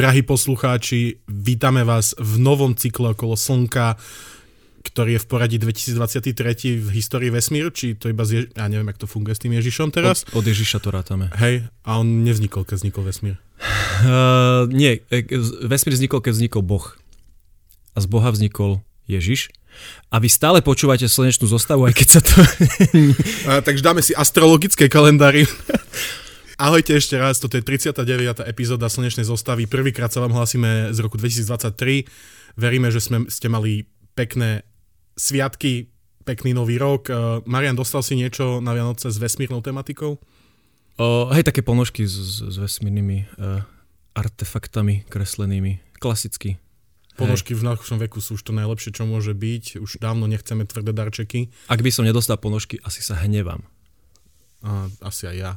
[0.00, 4.00] Drahí poslucháči, vítame vás v novom cykle okolo Slnka,
[4.80, 8.44] ktorý je v poradí 2023 v histórii vesmíru, či to iba z Jež...
[8.56, 10.24] ja neviem, jak to funguje s tým Ježišom teraz.
[10.32, 11.28] Od, od Ježiša to rátame.
[11.36, 13.36] Hej, a on nevznikol, keď vznikol vesmír.
[14.00, 15.20] Uh, nie, e,
[15.68, 16.96] vesmír vznikol, keď vznikol Boh.
[17.92, 19.52] A z Boha vznikol Ježiš.
[20.08, 22.40] A vy stále počúvate slnečnú zostavu, aj keď sa to...
[23.52, 25.44] a, takže dáme si astrologické kalendáry.
[26.60, 28.44] Ahojte ešte raz, toto je 39.
[28.44, 29.64] epizóda Slnečnej zostavy.
[29.64, 32.04] Prvýkrát sa vám hlasíme z roku 2023.
[32.60, 34.68] Veríme, že sme, ste mali pekné
[35.16, 35.88] sviatky,
[36.28, 37.08] pekný nový rok.
[37.08, 40.20] Uh, Marian, dostal si niečo na Vianoce s vesmírnou tematikou?
[41.00, 43.64] O, hej, také ponožky s, s vesmírnymi uh,
[44.12, 45.80] artefaktami kreslenými.
[45.96, 46.60] Klasicky.
[47.16, 49.80] Ponožky v našom veku sú už to najlepšie, čo môže byť.
[49.80, 51.48] Už dávno nechceme tvrdé darčeky.
[51.72, 53.64] Ak by som nedostal ponožky, asi sa hnevám.
[54.60, 55.52] A, asi aj ja.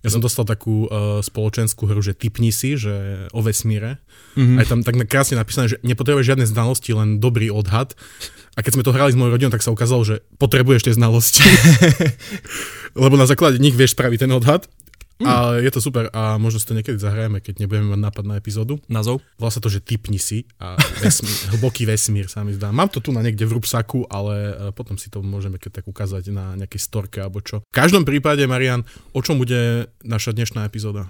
[0.00, 4.00] Ja som dostal takú uh, spoločenskú hru, že typni si, že o vesmíre.
[4.32, 4.56] Mm-hmm.
[4.56, 7.92] A je tam tak krásne napísané, že nepotrebuješ žiadne znalosti, len dobrý odhad.
[8.56, 11.44] A keď sme to hrali s mojou rodinou, tak sa ukázalo, že potrebuješ tie znalosti.
[13.04, 14.66] Lebo na základe nich vieš spraviť ten odhad.
[15.20, 15.28] Mm.
[15.28, 18.34] A je to super a možno si to niekedy zahrajeme, keď nebudeme mať nápad na
[18.40, 18.80] epizódu.
[18.88, 19.20] Názov?
[19.36, 22.72] Volá sa to, že typni si a vesmír, hlboký vesmír sa mi zdá.
[22.72, 25.86] Mám to tu na niekde v rúbsaku, ale e, potom si to môžeme keď tak
[25.92, 27.60] ukázať na nejakej storke alebo čo.
[27.60, 31.04] V každom prípade, Marian, o čom bude naša dnešná epizóda?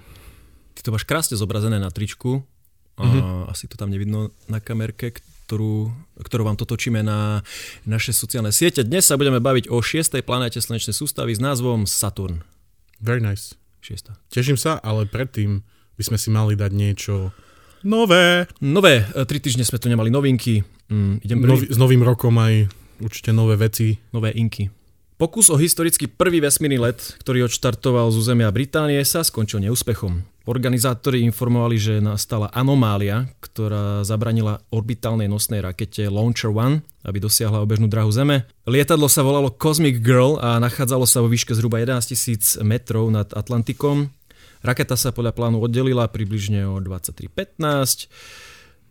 [0.74, 2.42] Ty to máš krásne zobrazené na tričku.
[2.98, 3.46] Mm-hmm.
[3.46, 5.14] Asi to tam nevidno na kamerke,
[5.46, 7.46] ktorú, ktorú vám to točíme na
[7.86, 8.82] naše sociálne siete.
[8.82, 12.42] Dnes sa budeme baviť o šiestej planéte slnečnej sústavy s názvom Saturn.
[13.00, 13.59] Very nice.
[13.80, 14.16] Šiesta.
[14.28, 15.64] Teším sa, ale predtým
[15.96, 17.32] by sme si mali dať niečo
[17.84, 18.48] nové.
[18.60, 20.64] Nové, e, tri týždne sme tu nemali novinky.
[20.88, 21.50] Mm, idem prvý...
[21.52, 22.68] Nový, s novým rokom aj
[23.00, 23.96] určite nové veci.
[24.12, 24.68] Nové inky.
[25.20, 30.24] Pokus o historicky prvý vesmírny let, ktorý odštartoval z územia Británie, sa skončil neúspechom.
[30.48, 37.92] Organizátori informovali, že nastala anomália, ktorá zabranila orbitálnej nosnej rakete Launcher One, aby dosiahla obežnú
[37.92, 38.48] drahu Zeme.
[38.64, 43.28] Lietadlo sa volalo Cosmic Girl a nachádzalo sa vo výške zhruba 11 tisíc metrov nad
[43.36, 44.08] Atlantikom.
[44.64, 48.08] Raketa sa podľa plánu oddelila približne o 23.15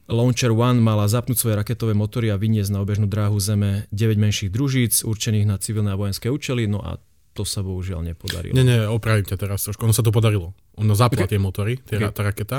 [0.10, 4.50] Launcher One mala zapnúť svoje raketové motory a vyniesť na obežnú dráhu Zeme 9 menších
[4.50, 6.98] družíc určených na civilné a vojenské účely, no a
[7.38, 8.52] to sa bohužiaľ nepodarilo.
[8.52, 9.88] Nie, nie, opravím ťa teraz trošku.
[9.88, 10.52] Ono sa to podarilo.
[10.76, 11.32] Ono zapla okay.
[11.32, 12.12] tie motory, tie, okay.
[12.12, 12.58] tá raketa.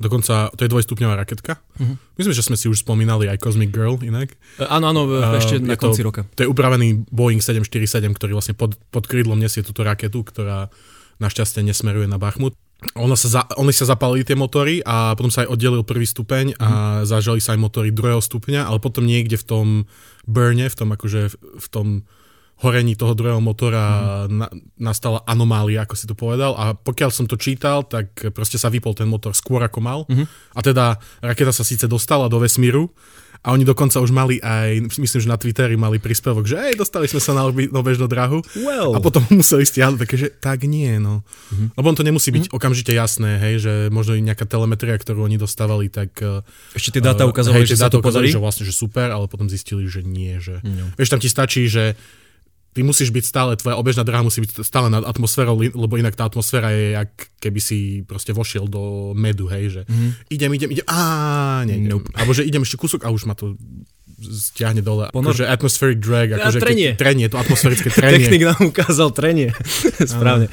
[0.00, 1.60] Dokonca, to je dvojstupňová raketka.
[1.76, 2.00] Uh-huh.
[2.16, 4.32] Myslím, že sme si už spomínali aj Cosmic Girl inak.
[4.56, 6.22] Uh, áno, áno, uh, ešte na konci to, roka.
[6.38, 10.72] To je upravený Boeing 747, ktorý vlastne pod, pod krídlom nesie túto raketu, ktorá
[11.20, 12.56] našťastie nesmeruje na Bachmut
[12.98, 16.58] ono sa za, oni sa zapálili tie motory a potom sa aj oddelil prvý stupeň
[16.58, 16.68] a
[17.02, 17.08] mm.
[17.08, 19.66] zažali sa aj motory druhého stupňa, ale potom niekde v tom
[20.26, 22.04] burne, v tom akože v tom
[22.62, 24.30] horení toho druhého motora mm.
[24.30, 24.48] na,
[24.78, 28.94] nastala anomália, ako si to povedal a pokiaľ som to čítal, tak proste sa vypol
[28.94, 30.26] ten motor skôr ako mal mm.
[30.54, 32.90] a teda raketa sa síce dostala do vesmíru,
[33.42, 37.10] a oni dokonca už mali aj, myslím, že na Twitteri mali príspevok, že hej, dostali
[37.10, 38.94] sme sa na obežnú drahu well.
[38.94, 41.26] a potom museli stiahnuť, takže tak nie, no.
[41.50, 41.68] Mm-hmm.
[41.74, 42.58] Lebo on to nemusí byť mm-hmm.
[42.62, 46.14] okamžite jasné, hej, že možno nejaká telemetria, ktorú oni dostávali, tak...
[46.22, 49.26] Eh, Ešte tie dáta ukázali, hej, že sa to ukázali, že vlastne, že super, ale
[49.26, 50.62] potom zistili, že nie, že...
[50.62, 50.94] No.
[50.94, 51.98] Vieš, tam ti stačí, že
[52.72, 56.24] ty musíš byť stále, tvoja obežná dráha musí byť stále nad atmosférou, lebo inak tá
[56.24, 60.10] atmosféra je, jak keby si proste vošiel do medu, hej, že mm-hmm.
[60.32, 61.00] idem, idem, idem, a
[61.68, 62.08] nie, nope.
[62.16, 63.60] alebo že idem ešte kúsok a už ma to
[64.22, 65.10] stiahne dole.
[65.12, 65.34] Ponor.
[65.34, 66.90] Akože atmospheric drag, akože trenie.
[66.94, 68.24] Keď, trenie, to atmosférické trenie.
[68.24, 69.52] Technik nám ukázal trenie.
[70.14, 70.48] Správne.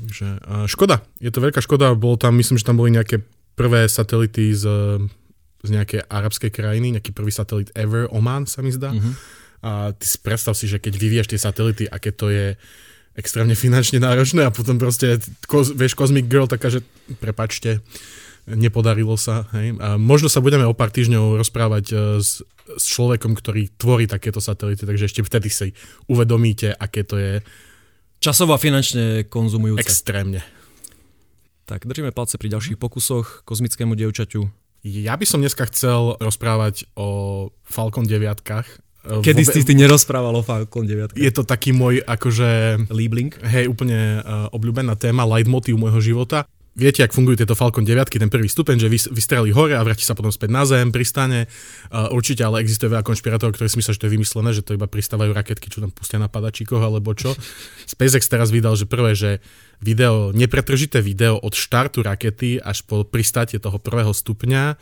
[0.00, 3.20] Takže, uh, škoda, je to veľká škoda, bolo tam, myslím, že tam boli nejaké
[3.52, 4.64] prvé satelity z,
[5.60, 8.90] z nejakej arabskej krajiny, nejaký prvý satelit ever, Oman sa mi zdá.
[8.90, 12.56] Mm-hmm a ty si predstav si, že keď vyvíjaš tie satelity, aké to je
[13.18, 15.20] extrémne finančne náročné a potom proste,
[15.76, 16.80] vieš, Cosmic Girl taká, že
[17.20, 17.84] prepačte,
[18.48, 19.44] nepodarilo sa.
[19.52, 19.76] Hej?
[19.82, 22.40] A možno sa budeme o pár týždňov rozprávať e, s,
[22.78, 25.68] s človekom, ktorý tvorí takéto satelity, takže ešte vtedy si
[26.08, 27.32] uvedomíte, aké to je
[28.22, 29.84] časovo a finančne konzumujúce.
[29.84, 30.40] Extrémne.
[31.68, 34.42] Tak držíme palce pri ďalších pokusoch kozmickému dievčaťu.
[34.80, 38.40] Ja by som dneska chcel rozprávať o Falcon 9
[39.00, 41.16] Kedy si ty nerozprával o Falcon 9?
[41.16, 42.84] Je to taký môj akože...
[42.92, 43.32] Liebling?
[43.40, 46.44] Hej, úplne uh, obľúbená téma, leitmotiv môjho života.
[46.70, 50.14] Viete, ak fungujú tieto Falcon 9, ten prvý stupeň, že vystrelí hore a vráti sa
[50.14, 51.50] potom späť na zem, pristane.
[51.90, 54.76] Uh, určite, ale existuje veľa konšpirátorov, ktorí si myslia, že to je vymyslené, že to
[54.76, 57.32] iba pristávajú raketky, čo tam pustia na padačíkoch alebo čo.
[57.96, 59.42] SpaceX teraz vydal, že prvé, že
[59.80, 64.76] video, nepretržité video od štartu rakety až po pristátie toho prvého stupňa.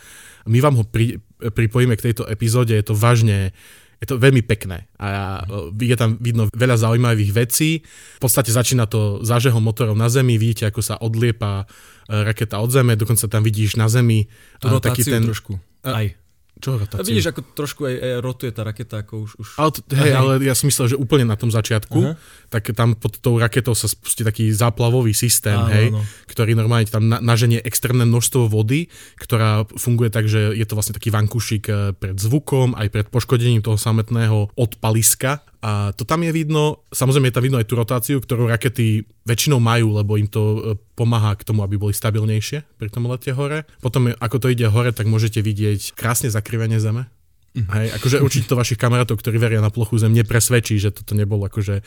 [0.50, 3.54] My vám ho pri, pripojíme k tejto epizóde, je to vážne
[3.98, 5.42] je to veľmi pekné a
[5.74, 7.82] je tam vidno veľa zaujímavých vecí.
[8.18, 11.66] V podstate začína to zážehom motorov na Zemi, vidíte, ako sa odliepa
[12.06, 14.30] raketa od Zeme, dokonca tam vidíš na Zemi
[14.62, 15.26] Tú taký ten...
[15.26, 15.58] trošku.
[15.82, 16.14] Aj.
[16.58, 17.02] Čo rotáciu?
[17.02, 19.30] A vidíš, ako trošku aj, aj rotuje tá raketa, ako už...
[19.38, 19.48] už...
[19.62, 22.14] Ale, hej, ale ja si myslel, že úplne na tom začiatku, Aha.
[22.50, 26.02] tak tam pod tou raketou sa spustí taký záplavový systém, Áno, hej, no.
[26.26, 28.90] ktorý normálne tam na, naženie extrémne množstvo vody,
[29.22, 33.62] ktorá funguje tak, že je to vlastne taký vankušik eh, pred zvukom, aj pred poškodením
[33.62, 38.16] toho samotného odpaliska a to tam je vidno, samozrejme je tam vidno aj tú rotáciu,
[38.22, 40.58] ktorú rakety väčšinou majú, lebo im to e,
[40.94, 43.66] pomáha k tomu, aby boli stabilnejšie pri tom lete hore.
[43.82, 47.10] Potom, ako to ide hore, tak môžete vidieť krásne zakrývanie Zeme.
[47.58, 47.66] Mm.
[47.74, 51.42] Hej, akože určite to vašich kamarátov, ktorí veria na plochu Zem, nepresvedčí, že toto nebol
[51.42, 51.82] akože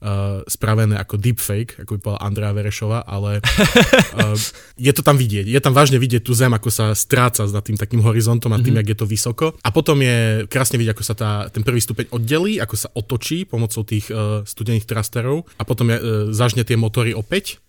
[0.00, 4.36] uh, spravené ako deepfake, ako by povedala Andrea Verešova, ale uh,
[4.76, 5.46] je to tam vidieť.
[5.46, 8.74] Je tam vážne vidieť tú zem, ako sa stráca nad tým takým horizontom a tým,
[8.74, 8.78] mm-hmm.
[8.84, 9.46] jak je to vysoko.
[9.60, 13.44] A potom je krásne vidieť, ako sa tá, ten prvý stupeň oddelí, ako sa otočí
[13.44, 17.60] pomocou tých uh, studených trasterov a potom je, uh, zažne tie motory opäť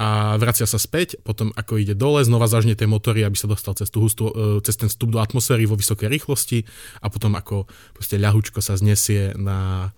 [0.00, 3.76] a vracia sa späť, potom ako ide dole, znova zažne tie motory, aby sa dostal
[3.78, 6.66] cez, tú hustú, cez ten vstup do atmosféry vo vysokej rýchlosti
[6.98, 9.92] a potom ako proste ľahučko sa znesie na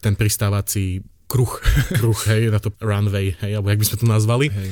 [0.00, 1.52] ten pristávací kruh,
[1.98, 4.70] kruh hej, na to runway, hej, alebo jak by sme to nazvali, hej.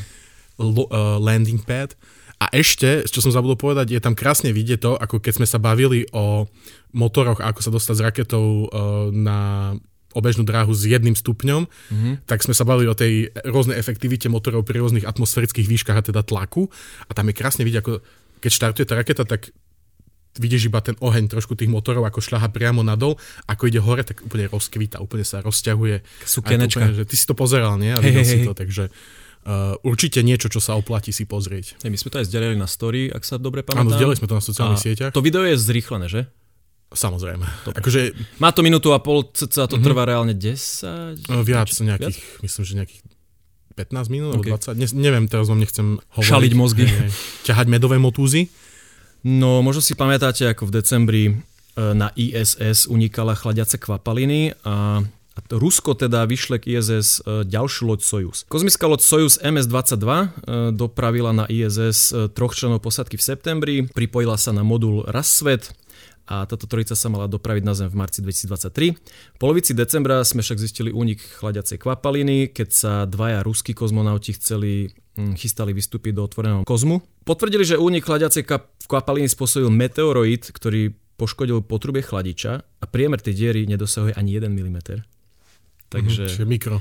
[0.61, 1.97] Lo, uh, landing pad.
[2.41, 5.61] A ešte, čo som zabudol povedať, je tam krásne vidieť to, ako keď sme sa
[5.61, 6.49] bavili o
[6.97, 9.73] motoroch ako sa dostať s raketou uh, na
[10.11, 12.15] obežnú dráhu s jedným stupňom, mm-hmm.
[12.27, 16.27] tak sme sa bavili o tej rôznej efektivite motorov pri rôznych atmosférických výškach a teda
[16.27, 16.67] tlaku.
[17.07, 17.93] A tam je krásne vidieť, ako
[18.43, 19.55] keď štartuje tá raketa, tak
[20.39, 23.19] vidíš iba ten oheň trošku tých motorov, ako šľaha priamo nadol,
[23.51, 26.07] ako ide hore, tak úplne rozkvíta, úplne sa rozťahuje.
[26.23, 26.87] Sukenečka.
[26.87, 27.91] Úplne, že ty si to pozeral, nie?
[27.91, 31.83] A videl hey, si to, takže uh, určite niečo, čo sa oplatí si pozrieť.
[31.83, 33.91] Hey, my sme to aj zdieľali na story, ak sa dobre pamätám.
[33.91, 35.11] Áno, zdieľali sme to na sociálnych sieťach.
[35.11, 36.31] To video je zrýchlené, že?
[36.91, 37.47] Samozrejme.
[37.71, 38.19] Akože...
[38.43, 39.87] Má to minútu a pol, cca to mm-hmm.
[39.87, 41.31] trvá reálne 10?
[41.31, 42.43] No, viac, nejakých, viac?
[42.43, 43.01] myslím, že nejakých
[43.79, 44.51] 15 minút okay.
[44.51, 46.31] alebo 20, ne, neviem, teraz vám nechcem hovoriť.
[46.35, 46.85] Šaliť mozgy.
[47.47, 48.51] ťahať medové motúzy.
[49.21, 51.33] No, možno si pamätáte, ako v decembri e,
[51.77, 55.05] na ISS unikala chladiace kvapaliny a
[55.51, 58.39] Rusko teda vyšle k ISS e, ďalšiu loď Soyuz.
[58.49, 60.27] Kozmická loď Soyuz MS-22 e,
[60.73, 65.73] dopravila na ISS troch členov posadky v septembri, pripojila sa na modul Rassvet
[66.31, 68.95] a táto trojica sa mala dopraviť na Zem v marci 2023.
[69.35, 74.95] V polovici decembra sme však zistili únik chladiacej kvapaliny, keď sa dvaja ruskí kozmonauti chceli
[75.19, 77.03] hm, chystali vystúpiť do otvoreného kozmu.
[77.27, 78.47] Potvrdili, že únik chladiacej
[78.87, 84.79] kvapaliny spôsobil meteoroid, ktorý poškodil potrubie chladiča a priemer tej diery nedosahuje ani 1 mm.
[85.91, 86.31] Takže...
[86.31, 86.79] Uh-huh, mikro.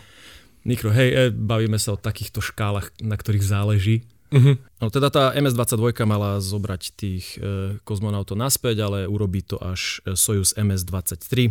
[0.64, 4.06] Mikro, hej, e, bavíme sa o takýchto škálach, na ktorých záleží.
[4.30, 4.62] Uh-huh.
[4.78, 10.14] No teda tá MS-22 mala zobrať tých e, kozmonautov naspäť, ale urobí to až e,
[10.14, 11.50] Soyuz MS-23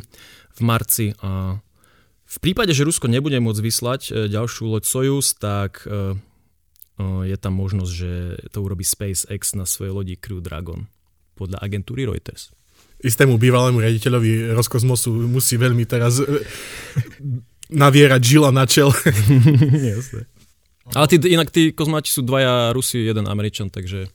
[0.55, 1.59] v marci a
[2.29, 6.15] v prípade, že Rusko nebude môcť vyslať e, ďalšiu loď Soyuz, tak e,
[7.03, 8.13] je tam možnosť, že
[8.51, 10.87] to urobí SpaceX na svojej lodi Crew Dragon
[11.39, 12.51] podľa agentúry Reuters.
[12.99, 16.27] Istému bývalému riaditeľovi Roskosmosu musí veľmi teraz e,
[17.71, 18.91] navierať žila na čel.
[19.95, 20.27] Jasne.
[20.97, 24.09] Ale tí, inak tí kozmáči sú dvaja Rusi, jeden Američan, takže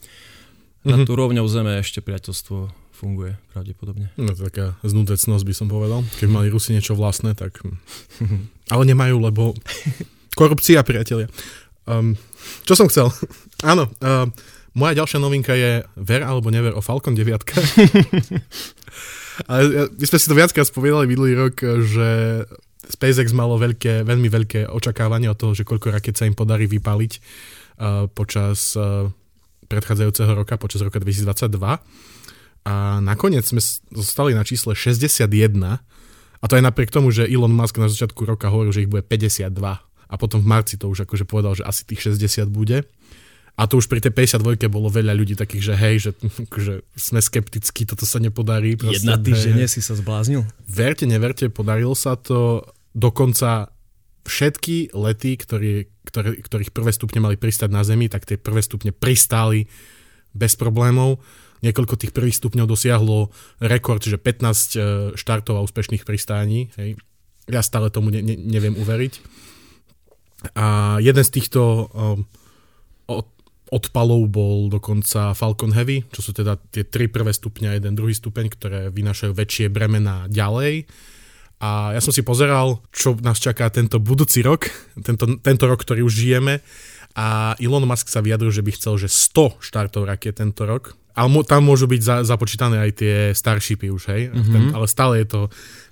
[0.84, 1.06] na mhm.
[1.06, 4.16] tú rovňou zeme ešte priateľstvo funguje pravdepodobne.
[4.16, 6.08] No taká znudecnosť by som povedal.
[6.24, 7.60] Keď mali Rusi niečo vlastné, tak...
[8.74, 9.51] Ale nemajú, lebo
[10.39, 11.27] korupcia, priatelia.
[11.84, 12.15] Um,
[12.63, 13.12] čo som chcel?
[13.72, 14.32] Áno, uh,
[14.72, 17.27] moja ďalšia novinka je Ver alebo never o Falcon 9.
[19.50, 22.10] Ale my sme si to viackrát spovedali minulý rok, že
[22.90, 27.13] SpaceX malo veľké, veľmi veľké očakávanie od toho, že koľko raket sa im podarí vypaliť
[27.16, 29.08] uh, počas uh,
[29.72, 31.58] predchádzajúceho roka, počas roka 2022.
[32.63, 33.60] A nakoniec sme
[33.92, 35.28] zostali na čísle 61
[36.44, 39.04] a to aj napriek tomu, že Elon Musk na začiatku roka hovoril, že ich bude
[39.04, 39.52] 52
[40.13, 42.86] a potom v marci to už akože povedal, že asi tých 60 bude.
[43.53, 46.12] A to už pri tej 52 bolo veľa ľudí takých, že hej, že,
[46.65, 48.74] že sme skeptickí, toto sa nepodarí.
[48.74, 50.41] Proste, Jedna týždenne si sa zbláznil?
[50.65, 52.65] Verte, neverte, podarilo sa to.
[52.93, 53.74] Dokonca
[54.25, 58.89] všetky lety, ktorý, ktoré, ktorých prvé stupne mali pristať na Zemi, tak tie prvé stupne
[58.89, 59.69] pristáli
[60.33, 61.22] bez problémov.
[61.63, 63.31] Niekoľko tých prvých stupňov dosiahlo
[63.63, 64.79] rekord, čiže 15 e,
[65.15, 66.75] štartov a úspešných pristání.
[66.75, 67.00] Hej.
[67.48, 69.13] Ja stále tomu ne, ne, neviem uveriť.
[70.60, 72.27] A jeden z týchto um,
[73.74, 78.46] odpalov bol dokonca Falcon Heavy, čo sú teda tie tri prvé stupňa, jeden druhý stupeň,
[78.53, 80.86] ktoré vynášajú väčšie bremena ďalej.
[81.63, 84.68] A ja som si pozeral, čo nás čaká tento budúci rok,
[85.08, 86.62] tento, tento rok, ktorý už žijeme.
[87.13, 90.98] A Elon Musk sa vyjadril, že by chcel, že 100 štartov raket tento rok.
[91.13, 94.22] Ale tam môžu byť za- započítané aj tie Starshipy už, hej?
[94.34, 94.50] Mm-hmm.
[94.50, 95.42] Ten, ale stále je to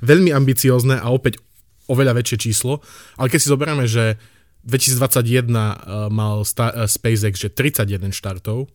[0.01, 1.37] veľmi ambiciozne a opäť
[1.85, 2.81] oveľa väčšie číslo.
[3.21, 4.17] Ale keď si zoberieme, že
[4.63, 8.69] 2021 uh, mal sta- uh, SpaceX že 31 štartov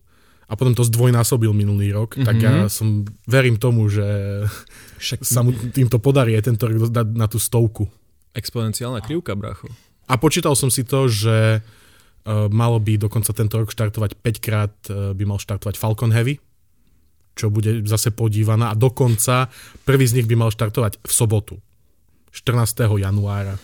[0.47, 2.27] a potom to zdvojnásobil minulý rok, mm-hmm.
[2.27, 4.03] tak ja som verím tomu, že
[5.03, 7.91] Však sa mu týmto podarí aj tento rok dať na tú stovku.
[8.31, 9.67] exponenciálna krivka, bracho.
[10.07, 14.71] A počítal som si to, že uh, malo by dokonca tento rok štartovať 5 krát,
[14.87, 16.39] uh, by mal štartovať Falcon Heavy,
[17.35, 19.51] čo bude zase podívaná a dokonca
[19.83, 21.59] prvý z nich by mal štartovať v sobotu,
[22.31, 22.87] 14.
[23.03, 23.59] januára.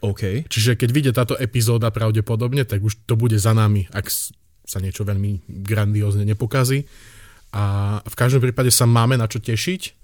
[0.00, 0.48] OK.
[0.48, 4.08] Čiže keď vyjde táto epizóda pravdepodobne, tak už to bude za nami, ak
[4.64, 6.88] sa niečo veľmi grandiózne nepokazí.
[7.50, 9.98] A v každom prípade sa máme na čo tešiť.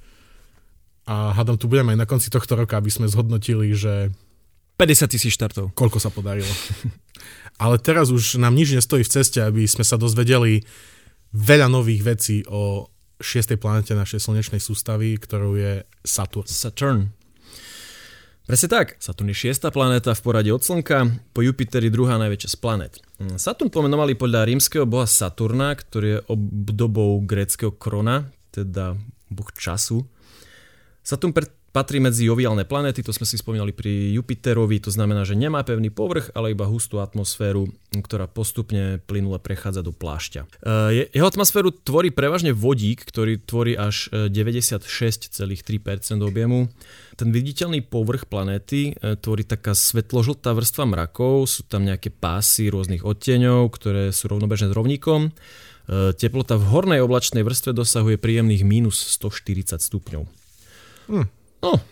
[1.06, 4.10] A hádam, tu budeme aj na konci tohto roka, aby sme zhodnotili, že
[4.76, 5.72] 50 tisíc štartov.
[5.72, 6.50] koľko sa podarilo.
[7.62, 10.66] Ale teraz už nám nič nestojí v ceste, aby sme sa dozvedeli
[11.32, 15.72] veľa nových vecí o šiestej planete našej slnečnej sústavy, ktorou je
[16.04, 16.44] Saturn.
[16.44, 17.00] Saturn.
[18.46, 18.94] Presne tak.
[19.02, 22.92] Saturn je šiesta planéta v poradí od Slnka, po Jupiteri druhá najväčšia z planet.
[23.42, 28.94] Saturn pomenovali podľa rímskeho boha Saturna, ktorý je obdobou gréckého krona, teda
[29.34, 30.06] boh času.
[31.02, 35.36] Saturn pre- patrí medzi joviálne planéty, to sme si spomínali pri Jupiterovi, to znamená, že
[35.36, 40.48] nemá pevný povrch, ale iba hustú atmosféru, ktorá postupne plynule prechádza do plášťa.
[40.64, 45.36] E, je- Jeho atmosféru tvorí prevažne vodík, ktorý tvorí až e, 96,3%
[46.24, 46.72] objemu.
[47.20, 53.04] Ten viditeľný povrch planéty e, tvorí taká svetložltá vrstva mrakov, sú tam nejaké pásy rôznych
[53.04, 55.28] odtieňov, ktoré sú rovnobežné s rovníkom.
[55.28, 55.30] E,
[56.16, 60.24] Teplota v hornej oblačnej vrstve dosahuje príjemných minus 140 stupňov.
[61.12, 61.26] Hm.
[61.66, 61.82] No,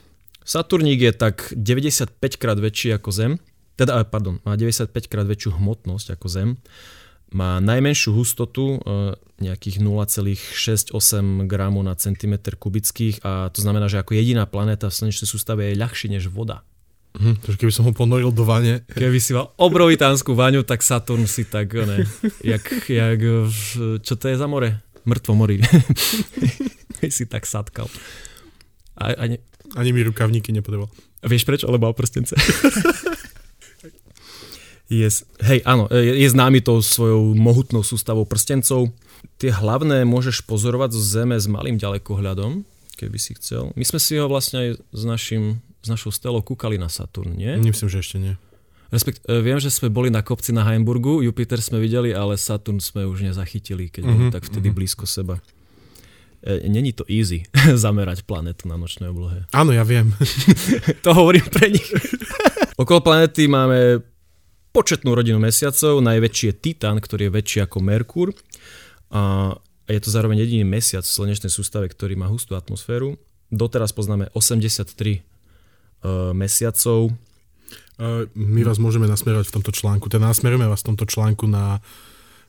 [0.45, 3.33] Saturník je tak 95 krát väčší ako Zem,
[3.75, 6.49] teda, eh, pardon, má 95 krát väčšiu hmotnosť ako Zem,
[7.35, 14.15] má najmenšiu hustotu, eh, nejakých 0,68 gramov na centimetr kubických a to znamená, že ako
[14.15, 16.63] jediná planéta v slnečnej sústave je ľahší než voda.
[17.19, 21.27] Hm, takže keby som ho ponoril do vane, Keby si mal obrovitánsku vaňu, tak Saturn
[21.31, 22.07] si tak, ne,
[22.43, 23.21] jak, jak,
[24.03, 24.83] čo to je za more?
[25.07, 25.63] Mŕtvo mori.
[27.15, 27.87] si tak satkal.
[28.99, 29.39] A, a ne,
[29.75, 30.91] ani mi rukavníky nepotreboval.
[31.25, 31.67] Vieš prečo?
[31.71, 32.37] Lebo mal prstence.
[34.93, 35.27] yes.
[35.43, 38.93] Hej, áno, je, je známy tou svojou mohutnou sústavou prstencov.
[39.41, 42.63] Tie hlavné môžeš pozorovať zo Zeme s malým ďalekohľadom,
[43.01, 43.75] keby si chcel.
[43.75, 47.51] My sme si ho vlastne aj s, našim, s našou stelou kúkali na Saturn, nie?
[47.59, 48.35] Myslím, že ešte nie.
[48.95, 52.79] Respekt, e, viem, že sme boli na kopci na Heimburgu, Jupiter sme videli, ale Saturn
[52.79, 54.77] sme už nezachytili, keď bol Mhm, tak vtedy mhm.
[54.77, 55.43] blízko seba.
[56.45, 57.49] E, Není to easy
[57.85, 59.49] zamerať planetu na nočnej oblohe.
[59.57, 60.13] Áno, ja viem.
[61.05, 61.89] To hovorím pre nich.
[62.81, 64.05] Okolo planety máme
[64.77, 66.05] početnú rodinu mesiacov.
[66.05, 68.29] Najväčší je Titan, ktorý je väčší ako Merkur.
[69.15, 69.55] A
[69.89, 73.17] je to zároveň jediný mesiac v slnečnej sústave, ktorý má hustú atmosféru.
[73.49, 75.21] Doteraz poznáme 83 e,
[76.35, 77.15] mesiacov.
[77.95, 80.11] Uh, My vás môžeme nasmerovať v tomto článku.
[80.11, 81.79] Teda nasmerujeme vás v tomto článku na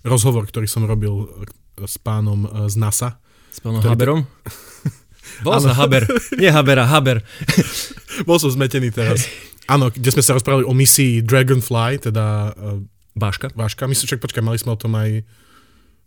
[0.02, 1.30] rozhovor, ktorý som robil
[1.78, 3.22] s pánom z NASA.
[3.56, 4.20] S pánom Ktorý- Haberom?
[5.44, 6.04] Bol sa Haber.
[6.36, 7.24] Nie Habera, Haber.
[8.28, 9.28] Bol som zmetený teraz.
[9.68, 12.80] Áno, kde sme sa rozprávali o misii Dragonfly, teda uh,
[13.16, 13.52] Báška.
[13.52, 13.84] Váška.
[13.84, 15.24] Myslím, však počkaj, mali sme o tom aj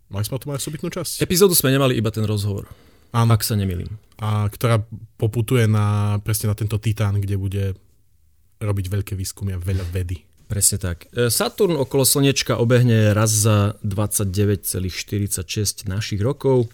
[0.09, 1.21] mali sme o tom aj osobitnú časť.
[1.21, 2.65] Epizódu sme nemali iba ten rozhovor,
[3.13, 3.89] Áno, ak sa nemýlim.
[4.17, 4.81] a ktorá
[5.17, 7.77] poputuje na, presne na tento Titán, kde bude
[8.57, 10.25] robiť veľké výskumy a veľa vedy.
[10.49, 11.05] Presne tak.
[11.13, 15.37] E, Saturn okolo Slnečka obehne raz za 29,46
[15.85, 16.65] našich rokov.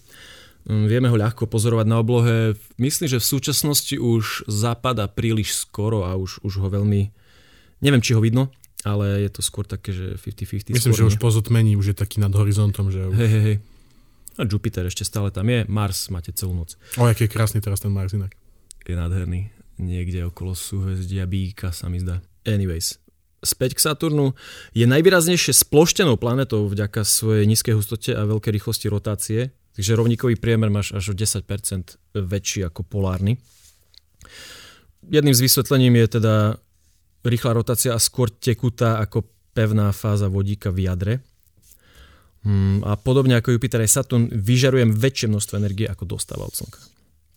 [0.65, 2.57] Mm, Vieme ho ľahko pozorovať na oblohe.
[2.81, 7.13] Myslím, že v súčasnosti už zapada príliš skoro a už, už ho veľmi...
[7.85, 8.49] Neviem, či ho vidno,
[8.81, 10.73] ale je to skôr také, že 50-50.
[10.73, 13.13] Myslím, skôr že už po zotmení už je taký nad horizontom, že už...
[13.13, 13.57] Hej, hej, hej.
[14.35, 15.63] A Jupiter ešte stále tam je.
[15.69, 16.75] Mars máte celú noc.
[16.99, 18.35] O, aký je krásny teraz ten Mars inak.
[18.83, 19.53] je nádherný.
[19.79, 22.19] Niekde okolo súhvezdia Bíka sa mi zdá.
[22.47, 22.99] Anyways,
[23.43, 24.33] späť k Saturnu.
[24.73, 29.55] Je najvýraznejšie sploštenou planetou vďaka svojej nízkej hustote a veľkej rýchlosti rotácie.
[29.75, 31.43] Takže rovníkový priemer máš až o 10%
[32.15, 33.35] väčší ako polárny.
[35.05, 36.35] Jedným z vysvetlením je teda
[37.27, 41.13] rýchla rotácia a skôr tekutá ako pevná fáza vodíka v jadre.
[42.45, 46.77] Hmm, a podobne ako Jupiter aj Saturn vyžarujem väčšie množstvo energie ako dostáva od Slnka.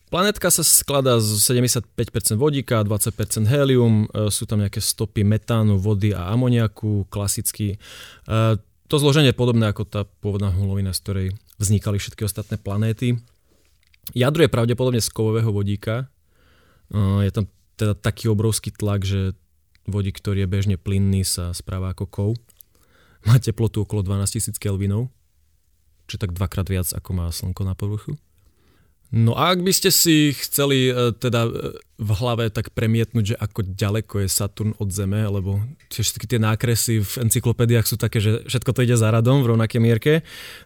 [0.08, 1.84] Planetka sa skladá z 75%
[2.40, 7.76] vodíka, 20% helium, e, sú tam nejaké stopy metánu, vody a amoniaku, klasicky.
[7.76, 8.56] E,
[8.88, 11.26] To zloženie je podobné ako tá pôvodná hmulovina, z ktorej
[11.58, 13.18] vznikali všetky ostatné planéty.
[14.16, 16.08] Jadro je pravdepodobne z kovového vodíka.
[16.94, 19.36] Je tam teda taký obrovský tlak, že
[19.84, 22.30] vodík, ktorý je bežne plynný, sa správa ako kov.
[23.28, 25.12] Má teplotu okolo 12 000 kelvinov.
[26.08, 28.16] či tak dvakrát viac, ako má Slnko na povrchu.
[29.08, 31.50] No a ak by ste si chceli e, teda e,
[31.80, 37.00] v hlave tak premietnúť, že ako ďaleko je Saturn od Zeme, lebo všetky tie nákresy
[37.00, 40.12] v encyklopédiách sú také, že všetko to ide za radom v rovnakej mierke,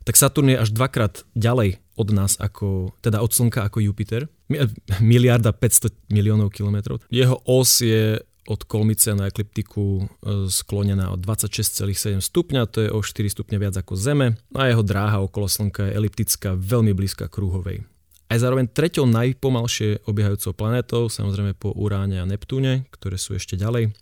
[0.03, 4.27] tak Saturn je až dvakrát ďalej od nás, ako, teda od Slnka ako Jupiter.
[4.51, 4.67] E,
[4.99, 6.99] miliarda 500 miliónov kilometrov.
[7.15, 10.11] Jeho os je od kolmice na ekliptiku
[10.51, 15.23] sklonená o 26,7 stupňa, to je o 4 stupňa viac ako Zeme a jeho dráha
[15.23, 17.87] okolo Slnka je eliptická, veľmi blízka kruhovej
[18.33, 23.93] aj zároveň treťou najpomalšie obiehajúcou planétou, samozrejme po Uráne a Neptúne, ktoré sú ešte ďalej.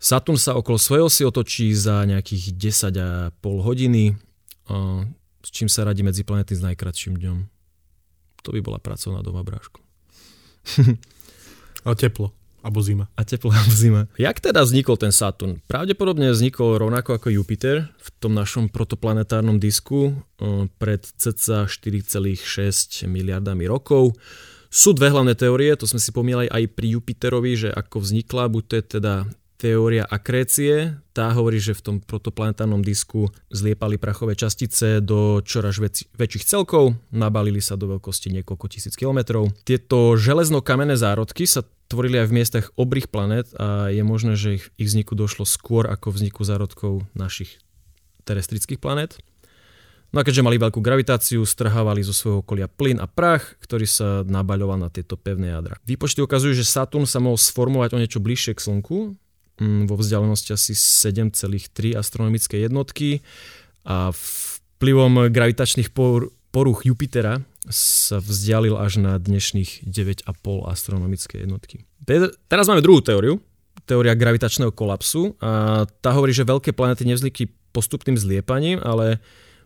[0.00, 4.16] Saturn sa okolo svojho si otočí za nejakých 10,5 hodiny,
[5.44, 7.38] s čím sa radí medzi planety s najkratším dňom.
[8.46, 9.82] To by bola pracovná doba, brášku.
[11.84, 12.37] Ale teplo.
[12.68, 13.08] Abo zima.
[13.16, 14.04] A teplo alebo zima.
[14.20, 15.64] Jak teda vznikol ten Saturn?
[15.64, 20.20] Pravdepodobne vznikol rovnako ako Jupiter v tom našom protoplanetárnom disku
[20.76, 24.12] pred cca 4,6 miliardami rokov.
[24.68, 28.62] Sú dve hlavné teórie, to sme si pomýlali aj pri Jupiterovi, že ako vznikla, buď
[28.68, 29.14] to je teda
[29.58, 36.06] teória akrécie, tá hovorí, že v tom protoplanetárnom disku zliepali prachové častice do čoraz väč-
[36.14, 39.50] väčších celkov, nabalili sa do veľkosti niekoľko tisíc kilometrov.
[39.66, 44.64] Tieto železno-kamenné zárodky sa tvorili aj v miestach obrých planét a je možné, že ich,
[44.76, 47.58] ich vzniku došlo skôr ako vzniku zárodkov našich
[48.28, 49.16] terestrických planét.
[50.08, 54.24] No a keďže mali veľkú gravitáciu, strhávali zo svojho okolia plyn a prach, ktorý sa
[54.24, 55.76] nabaľoval na tieto pevné jadra.
[55.84, 59.20] Výpočty ukazujú, že Saturn sa mohol sformovať o niečo bližšie k Slnku,
[59.58, 63.26] Mm, vo vzdialenosti asi 7,3 astronomické jednotky
[63.82, 70.24] a vplyvom gravitačných por- poruch Jupitera sa vzdialil až na dnešných 9,5
[70.68, 71.84] astronomické jednotky.
[72.48, 73.40] Teraz máme druhú teóriu,
[73.84, 79.20] teória gravitačného kolapsu a tá hovorí, že veľké planety nevznikli postupným zliepaním, ale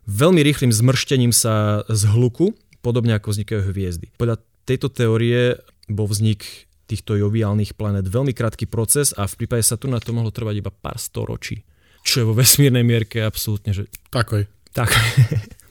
[0.07, 4.11] veľmi rýchlým zmrštením sa z hluku, podobne ako vznikajú hviezdy.
[4.19, 5.59] Podľa tejto teórie
[5.91, 10.61] bol vznik týchto joviálnych planét veľmi krátky proces a v prípade Saturna to mohlo trvať
[10.61, 11.63] iba pár storočí.
[12.03, 13.87] Čo je vo vesmírnej mierke absolútne, že...
[14.11, 14.45] Takoj.
[14.75, 14.91] Tak.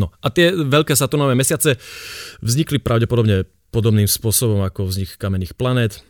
[0.00, 1.76] No a tie veľké Saturnové mesiace
[2.40, 6.00] vznikli pravdepodobne podobným spôsobom ako vznik kamenných planét.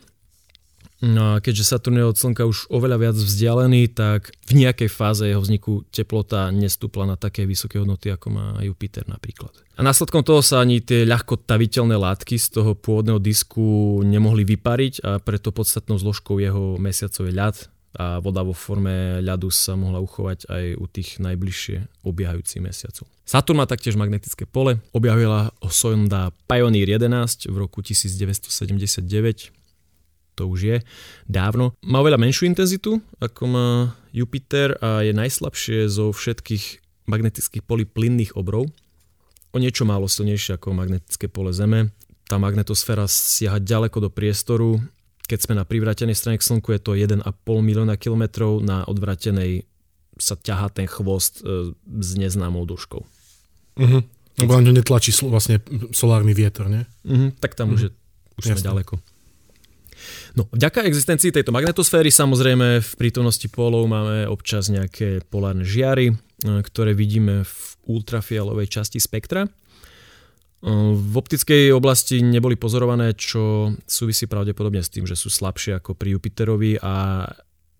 [1.01, 5.25] No a keďže Saturn je od Slnka už oveľa viac vzdialený, tak v nejakej fáze
[5.25, 9.49] jeho vzniku teplota nestúpla na také vysoké hodnoty, ako má Jupiter napríklad.
[9.73, 15.01] A následkom toho sa ani tie ľahko taviteľné látky z toho pôvodného disku nemohli vypariť
[15.01, 17.55] a preto podstatnou zložkou jeho mesiacov je ľad
[17.95, 23.07] a voda vo forme ľadu sa mohla uchovať aj u tých najbližšie obiehajúcich mesiacov.
[23.27, 24.79] Saturn má taktiež magnetické pole.
[24.95, 29.51] Objavila ho sonda Pioneer 11 v roku 1979
[30.35, 30.77] to už je
[31.27, 31.75] dávno.
[31.85, 33.67] Má oveľa menšiu intenzitu ako má
[34.09, 38.71] Jupiter a je najslabšie zo všetkých magnetických polí plynných obrov.
[39.51, 41.91] O niečo málo silnejšie ako magnetické pole Zeme.
[42.25, 44.79] Tá magnetosféra siaha ďaleko do priestoru.
[45.31, 49.63] Keď sme na privrátenej strane k Slnku, je to 1,5 milióna kilometrov, na odvratenej
[50.19, 51.71] sa ťahá ten chvost e,
[52.03, 52.99] s neznámou dĺžkou.
[53.79, 54.01] Uh-huh.
[54.35, 55.63] Lebo len netlačí vlastne
[55.95, 56.83] solárny vietor, nie?
[57.07, 57.31] Uh-huh.
[57.39, 57.79] Tak tam uh-huh.
[57.79, 57.89] už, je,
[58.43, 58.99] už sme ďaleko.
[60.35, 66.15] No, vďaka existencii tejto magnetosféry samozrejme v prítomnosti polov máme občas nejaké polárne žiary, e,
[66.43, 67.55] ktoré vidíme v
[67.87, 69.47] ultrafialovej časti spektra.
[70.61, 76.13] V optickej oblasti neboli pozorované, čo súvisí pravdepodobne s tým, že sú slabšie ako pri
[76.13, 77.25] Jupiterovi a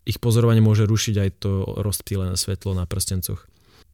[0.02, 3.46] ich pozorovanie môže rušiť aj to rozptýlené svetlo na prstencoch.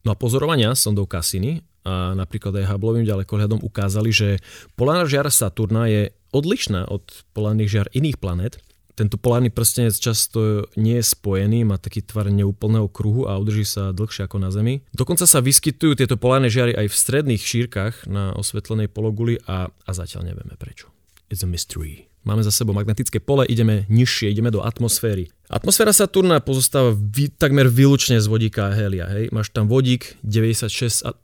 [0.09, 4.29] No a pozorovania sondou Cassini a napríklad aj Hubbleovým ďalekohľadom ukázali, že
[4.73, 7.05] polárna žiara Saturna je odlišná od
[7.37, 8.57] polárnych žiar iných planét.
[8.99, 13.95] Tento polárny prstenec často nie je spojený, má taký tvar neúplného kruhu a udrží sa
[13.95, 14.83] dlhšie ako na Zemi.
[14.91, 19.91] Dokonca sa vyskytujú tieto polárne žiary aj v stredných šírkach na osvetlenej pologuli a, a
[19.95, 20.91] zatiaľ nevieme prečo.
[21.31, 22.11] It's a mystery.
[22.27, 25.31] Máme za sebou magnetické pole, ideme nižšie, ideme do atmosféry.
[25.47, 29.07] Atmosféra Saturna pozostáva vy, takmer výlučne z vodíka a helia.
[29.07, 29.31] Hej.
[29.31, 31.15] Máš tam vodík 96,3%,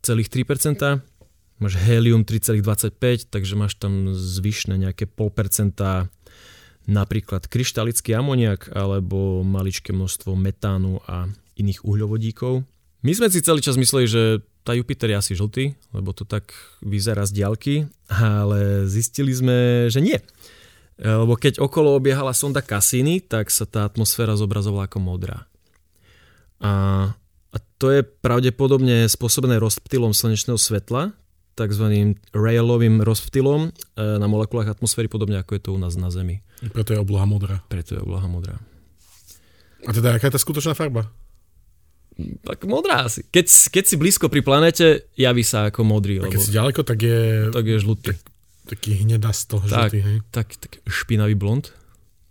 [1.59, 6.07] máš helium 3,25, takže máš tam zvyšné nejaké pol percenta
[6.85, 12.65] napríklad kryštalický amoniak alebo maličké množstvo metánu a iných uhľovodíkov.
[13.05, 14.23] My sme si celý čas mysleli, že
[14.65, 17.75] tá Jupiter je asi žltý, lebo to tak vyzerá z diaľky,
[18.09, 20.17] ale zistili sme, že nie.
[20.97, 25.45] Lebo keď okolo obiehala sonda Cassini, tak sa tá atmosféra zobrazovala ako modrá.
[26.65, 27.13] A,
[27.53, 31.13] a to je pravdepodobne spôsobené rozptylom slnečného svetla,
[31.55, 31.87] tzv.
[32.31, 36.43] Rayelovým rozptylom e, na molekulách atmosféry, podobne ako je to u nás na Zemi.
[36.67, 37.63] Preto je obloha modrá.
[37.65, 38.59] Preto je obloha modrá.
[39.83, 41.09] A teda aká je tá skutočná farba?
[42.41, 43.23] Tak modrá asi.
[43.25, 46.19] Keď, keď si blízko pri planete, javí sa ako modrý.
[46.19, 47.19] A Lebo keď si ďaleko, tak je
[47.51, 48.11] tak je žlutý.
[48.65, 50.17] taký hnedasto Tak, žlutý, hej.
[50.31, 51.75] tak, tak špinavý blond.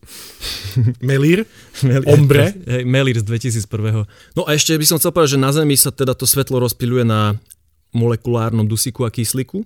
[1.01, 1.43] Melír?
[1.81, 2.55] Mel- Ombre?
[2.65, 4.07] Hej, Melir z 2001.
[4.33, 7.03] No a ešte by som chcel povedať, že na Zemi sa teda to svetlo rozpiluje
[7.03, 7.35] na
[7.93, 9.65] molekulárnom dusíku a kyslíku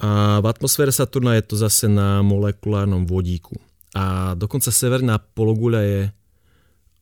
[0.00, 3.60] a v atmosfére Saturna je to zase na molekulárnom vodíku.
[3.92, 6.00] A dokonca severná pologuľa je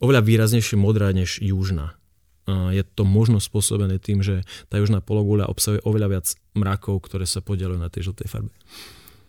[0.03, 1.95] oveľa výraznejšie modrá než južná.
[2.49, 4.41] Je to možno spôsobené tým, že
[4.73, 8.53] tá južná pologuľa obsahuje oveľa viac mrakov, ktoré sa podielujú na tej žltej farbe.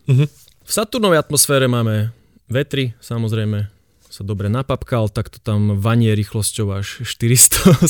[0.08, 0.26] Mhm.
[0.66, 2.14] V Saturnovej atmosfére máme
[2.50, 3.70] vetry, samozrejme
[4.10, 7.86] sa dobre napapkal, tak to tam vanie rýchlosťou až 480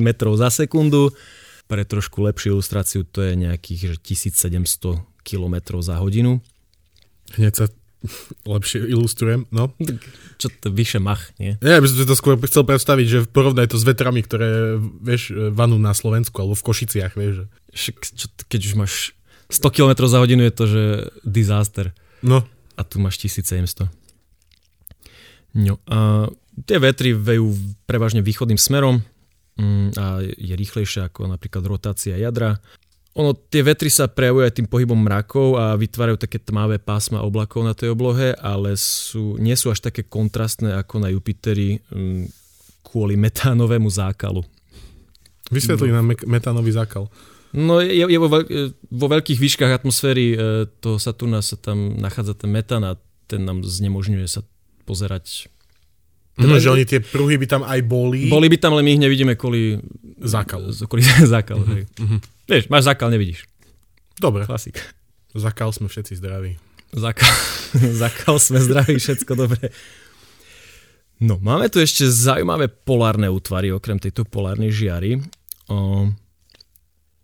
[0.00, 1.12] metrov za sekundu.
[1.70, 6.42] Pre trošku lepšiu ilustráciu to je nejakých že 1700 km za hodinu.
[7.38, 7.66] Hneď sa
[8.42, 9.70] lepšie ilustrujem, no.
[10.36, 11.54] Čo to vyše mach, nie?
[11.62, 15.30] Ja by som si to skôr chcel predstaviť, že porovnaj to s vetrami, ktoré, vieš,
[15.54, 17.46] vanú na Slovensku alebo v Košiciach, vieš.
[17.70, 18.94] Však, čo, keď už máš
[19.54, 20.82] 100 km za hodinu je to, že
[21.22, 21.94] disaster.
[22.26, 22.42] No,
[22.74, 23.86] A tu máš 1700.
[25.52, 26.26] No a
[26.64, 27.52] tie vetry vejú
[27.84, 29.04] prevažne východným smerom
[29.98, 32.56] a je rýchlejšia ako napríklad rotácia jadra.
[33.12, 37.60] Ono, tie vetry sa prejavujú aj tým pohybom mrakov a vytvárajú také tmavé pásma oblakov
[37.60, 42.24] na tej oblohe, ale sú, nie sú až také kontrastné ako na Jupiteri mm,
[42.80, 44.40] kvôli metánovému zákalu.
[45.52, 47.12] vysvetli nám me- metánový zákal.
[47.52, 50.36] No je, je vo, veľk, e, vo veľkých výškach atmosféry e,
[50.80, 52.96] toho Saturna sa tam nachádza ten metán a
[53.28, 54.40] ten nám znemožňuje sa
[54.88, 55.52] pozerať.
[56.32, 58.26] Teda, že oni tie pruhy by tam aj boli.
[58.26, 59.76] Boli by tam, ale my ich nevidíme kvôli
[60.18, 60.72] Zákalu.
[60.74, 61.82] z- Kvôli zákalu, hej.
[61.98, 62.16] Mhm.
[62.44, 63.44] Vieš, máš zákal, nevidíš.
[64.16, 64.80] Dobre, Klasik.
[65.32, 66.56] zakal sme všetci zdraví.
[66.90, 67.32] Zákal,
[68.02, 69.72] zákal sme zdraví, všetko dobre.
[71.18, 75.22] No, máme tu ešte zaujímavé polárne útvary, okrem tejto polárnej žiary.
[75.66, 76.10] O,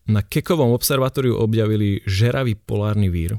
[0.05, 3.37] na Kekovom observatóriu objavili žeravý polárny vír.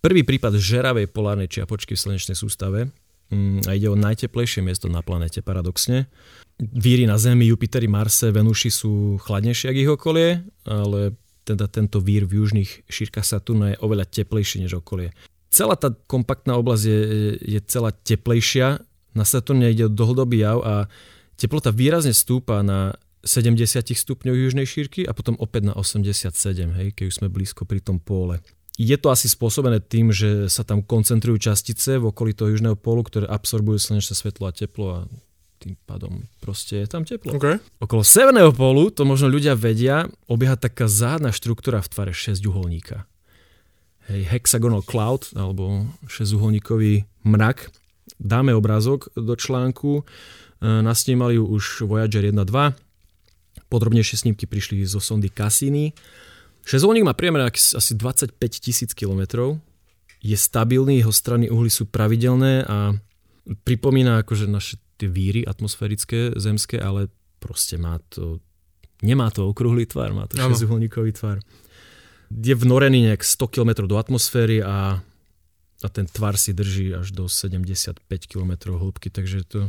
[0.00, 3.03] Prvý prípad žeravej polárnej čiapočky v slnečnej sústave Mm,
[3.66, 6.06] a ide o najteplejšie miesto na planete, paradoxne.
[6.58, 10.28] Víry na Zemi, Jupiteri, Marse, Venuši sú chladnejšie ako ich okolie,
[10.64, 15.12] ale teda tento vír v južných šírkach Saturna je oveľa teplejší než okolie.
[15.52, 17.00] Celá tá kompaktná oblasť je,
[17.38, 18.80] je celá teplejšia.
[19.14, 20.74] Na Saturne ide o dlhodobý jav a
[21.38, 26.34] teplota výrazne stúpa na 70 stupňov južnej šírky a potom opäť na 87,
[26.76, 28.44] hej, keď už sme blízko pri tom póle.
[28.74, 33.06] Je to asi spôsobené tým, že sa tam koncentrujú častice v okolí toho južného pólu,
[33.06, 34.98] ktoré absorbujú slnečné svetlo a teplo a
[35.62, 37.38] tým pádom proste je tam teplo.
[37.38, 37.62] OK.
[37.78, 43.06] Okolo severného pólu, to možno ľudia vedia, obieha taká záhadná štruktúra v tvare 6 uholníka.
[44.04, 47.72] Hej, hexagonal cloud, alebo 6-uholníkový mrak.
[48.20, 50.04] Dáme obrázok do článku.
[50.60, 52.76] E, Nasnímali ju už Voyager 1 2.
[53.72, 55.96] Podrobnejšie snímky prišli zo sondy Cassini.
[56.64, 59.60] Šesťuholník má priemer asi 25 tisíc kilometrov.
[60.24, 62.96] Je stabilný, jeho strany uhly sú pravidelné a
[63.44, 68.40] pripomína akože naše tie víry atmosférické, zemské, ale proste má to,
[69.04, 71.44] nemá to okrúhly tvar, má to šesťuholníkový tvar.
[72.32, 75.04] Je vnorený nejak 100 km do atmosféry a,
[75.84, 79.68] a ten tvar si drží až do 75 km hĺbky, takže to,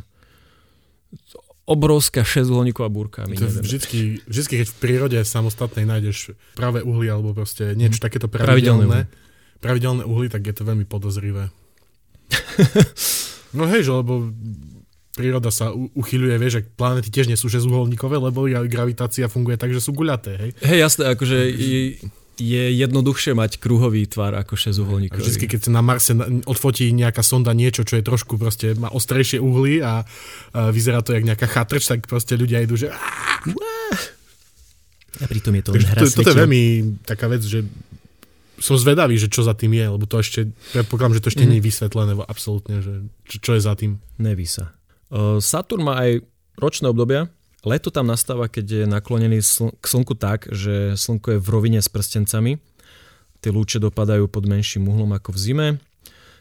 [1.28, 3.26] to obrovská šesťuholníková búrka.
[3.26, 8.30] My To vždycky, vždycky, keď v prírode samostatnej nájdeš práve uhly alebo proste niečo takéto
[8.30, 9.00] Pravidelné pravidelné,
[9.60, 11.50] pravidelné uhly, tak je to veľmi podozrivé.
[13.58, 14.30] no hej, že lebo
[15.16, 19.72] príroda sa uchyľuje, vieš, že planety tiež nie sú šesťuholníkové, lebo gra- gravitácia funguje tak,
[19.72, 20.52] že sú guľaté, hej.
[20.60, 21.82] Hej, jasné, akože je,
[22.36, 25.20] je jednoduchšie mať kruhový tvar ako A šesťuholníkový.
[25.24, 26.12] vždycky, keď sa na Marse
[26.44, 30.04] odfotí nejaká sonda niečo, čo je trošku proste, má ostrejšie uhly a,
[30.52, 32.92] a vyzerá to jak nejaká chatrč, tak proste ľudia idú, že...
[35.16, 36.64] A pritom je to len hra to, toto je veľmi
[37.08, 37.64] taká vec, že
[38.60, 41.50] som zvedavý, že čo za tým je, lebo to ešte, predpokladám, že to ešte Mhm.
[41.52, 42.94] nie je vysvetlené absolútne, že
[43.28, 44.00] čo, čo je za tým.
[44.20, 44.76] Neví sa.
[45.08, 46.20] Uh, Saturn má aj
[46.56, 47.28] ročné obdobia.
[47.66, 51.82] Leto tam nastáva, keď je naklonený sl- k Slnku tak, že Slnko je v rovine
[51.82, 52.62] s prstencami.
[53.42, 55.68] Tie lúče dopadajú pod menším uhlom ako v zime.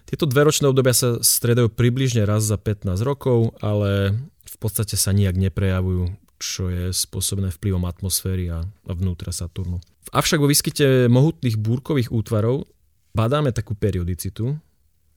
[0.05, 4.13] Tieto dve ročné obdobia sa stredajú približne raz za 15 rokov, ale
[4.45, 9.81] v podstate sa nijak neprejavujú, čo je spôsobené vplyvom atmosféry a, a vnútra Saturnu.
[10.13, 12.69] Avšak vo výskyte mohutných búrkových útvarov
[13.17, 14.61] badáme takú periodicitu.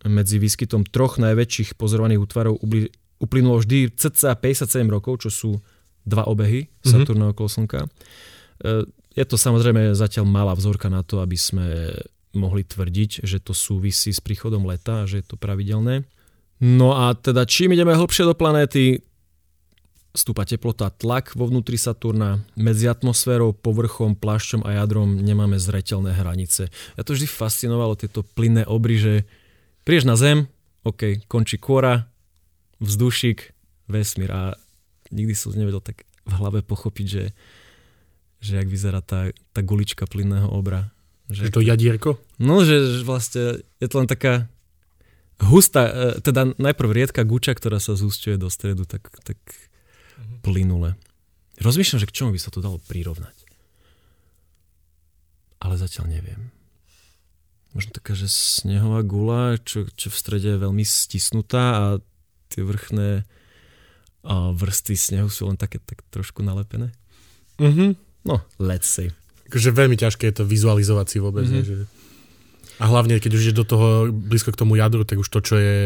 [0.07, 2.55] Medzi výskytom troch najväčších pozorovaných útvarov
[3.19, 5.51] uplynulo vždy cca 57 rokov, čo sú
[6.07, 7.35] dva obehy Saturna mm-hmm.
[7.35, 7.79] okolo Slnka.
[7.83, 11.91] E, Je to samozrejme zatiaľ malá vzorka na to, aby sme
[12.37, 16.05] mohli tvrdiť, že to súvisí s príchodom leta a že je to pravidelné.
[16.61, 19.01] No a teda čím ideme hlbšie do planéty,
[20.17, 26.73] stúpa teplota, tlak vo vnútri Saturna, medzi atmosférou, povrchom, plášťom a jadrom nemáme zretelné hranice.
[26.97, 29.13] Ja to vždy fascinovalo, tieto plynné obry, že
[29.85, 30.49] prieš na Zem,
[30.81, 32.09] OK, končí kôra,
[32.81, 33.53] vzdušik,
[33.89, 34.43] vesmír a
[35.11, 37.25] nikdy som nevedel tak v hlave pochopiť, že,
[38.43, 40.91] že jak vyzerá tá, tá gulička plynného obra.
[41.31, 42.09] Že, že to jadierko?
[42.39, 44.47] No, že, že vlastne je to len taká
[45.43, 45.93] hustá, e,
[46.23, 50.39] teda najprv riedka guča, ktorá sa zúšťuje do stredu, tak, tak mm-hmm.
[50.41, 50.95] plynule.
[51.57, 53.33] Rozmýšľam, že k čomu by sa to dalo prirovnať.
[55.57, 56.53] Ale zatiaľ neviem.
[57.73, 61.85] Možno taká, že snehová gula, čo, čo v strede je veľmi stisnutá a
[62.49, 63.25] tie vrchné
[64.25, 66.93] a vrstvy snehu sú len také tak trošku nalepené.
[67.61, 67.89] Mm-hmm.
[68.27, 69.13] No, let's say.
[69.47, 71.47] Akože veľmi ťažké je to vizualizovať si vôbec.
[71.47, 71.65] Mm-hmm.
[71.65, 71.75] Že...
[72.77, 75.55] A hlavne, keď už je do toho blízko k tomu jadru, tak už to, čo
[75.57, 75.77] je,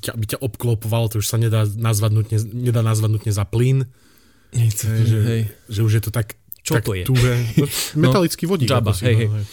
[0.00, 3.84] ťa, by ťa obklopovalo, to už sa nedá nazvať nutne, nedá nazvať nutne za plyn.
[4.54, 5.42] To, je, že, hej.
[5.68, 7.04] že už je to tak, Čo tak to je?
[7.04, 7.34] Tuhé.
[7.98, 8.72] No, metalický vodík.
[8.72, 9.44] Ako si hej, hej.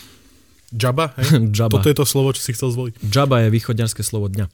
[0.71, 1.51] Jabba, hej?
[1.57, 1.81] Jabba.
[1.81, 3.01] Toto je to slovo, čo si chcel zvoliť.
[3.03, 4.47] Jabba je východňarské slovo dňa.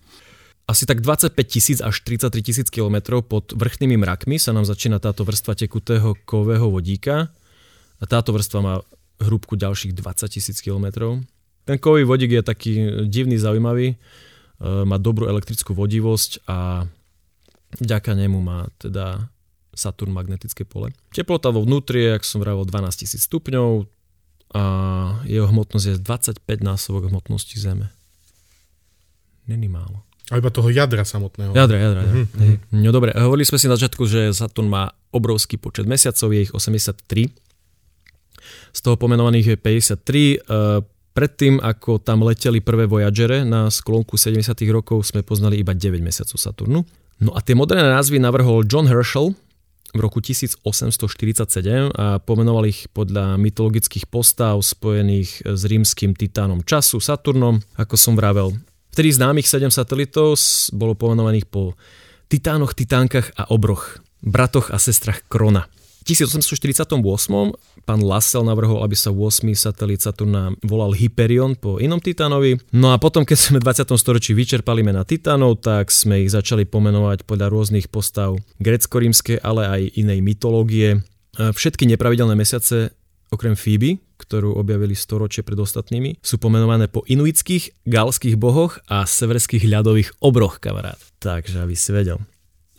[0.71, 5.27] Asi tak 25 tisíc až 33 tisíc kilometrov pod vrchnými mrakmi sa nám začína táto
[5.27, 7.27] vrstva tekutého kového vodíka
[7.99, 8.75] a táto vrstva má
[9.19, 11.19] hrúbku ďalších 20 tisíc kilometrov.
[11.67, 13.95] Ten kový vodík je taký divný, zaujímavý, e,
[14.87, 16.87] má dobrú elektrickú vodivosť a
[17.83, 19.27] vďaka nemu má teda
[19.75, 20.95] Saturn magnetické pole.
[21.11, 23.91] Teplota vo vnútri je, ak som vravel, 12 tisíc stupňov
[24.55, 24.63] a
[25.27, 27.91] jeho hmotnosť je 25 násobok hmotnosti Zeme.
[29.51, 30.07] Není málo.
[30.31, 31.51] A iba toho jadra samotného.
[31.51, 32.01] Jadra, jadra.
[32.07, 32.79] Mhm, Mm-hmm.
[32.79, 36.51] No dobre, hovorili sme si na začiatku, že Saturn má obrovský počet mesiacov, je ich
[36.55, 37.27] 83.
[38.71, 40.47] Z toho pomenovaných je 53.
[40.47, 40.79] Uh,
[41.11, 44.55] predtým, ako tam leteli prvé Voyagere na sklonku 70.
[44.71, 46.87] rokov, sme poznali iba 9 mesiacov Saturnu.
[47.21, 49.35] No a tie moderné názvy navrhol John Herschel
[49.91, 57.59] v roku 1847 a pomenoval ich podľa mytologických postav spojených s rímským titánom času Saturnom,
[57.75, 58.55] ako som vravel.
[58.91, 60.35] Vtedy známych 7 satelitov
[60.75, 61.79] bolo pomenovaných po
[62.27, 65.71] titánoch, titánkach a obroch, bratoch a sestrach Krona.
[66.01, 66.99] V 1848
[67.85, 69.47] pán Lassell navrhol, aby sa 8.
[69.53, 72.57] satelit Saturna volal Hyperion po inom titánovi.
[72.73, 73.95] No a potom, keď sme v 20.
[73.95, 79.81] storočí vyčerpali mena titánov, tak sme ich začali pomenovať podľa rôznych postav grecko-rímskej, ale aj
[80.01, 81.05] inej mytológie.
[81.37, 82.91] Všetky nepravidelné mesiace,
[83.29, 89.65] okrem Phoebe, ktorú objavili storočie pred ostatnými, sú pomenované po inuitských, galských bohoch a severských
[89.65, 91.01] ľadových obroch, kamarát.
[91.17, 92.21] Takže aby si vedel.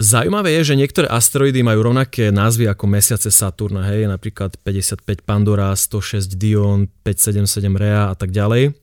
[0.03, 5.71] Zaujímavé je, že niektoré asteroidy majú rovnaké názvy ako mesiace Saturna, hej, napríklad 55 Pandora,
[5.77, 8.75] 106 Dion, 577 Rea a tak ďalej.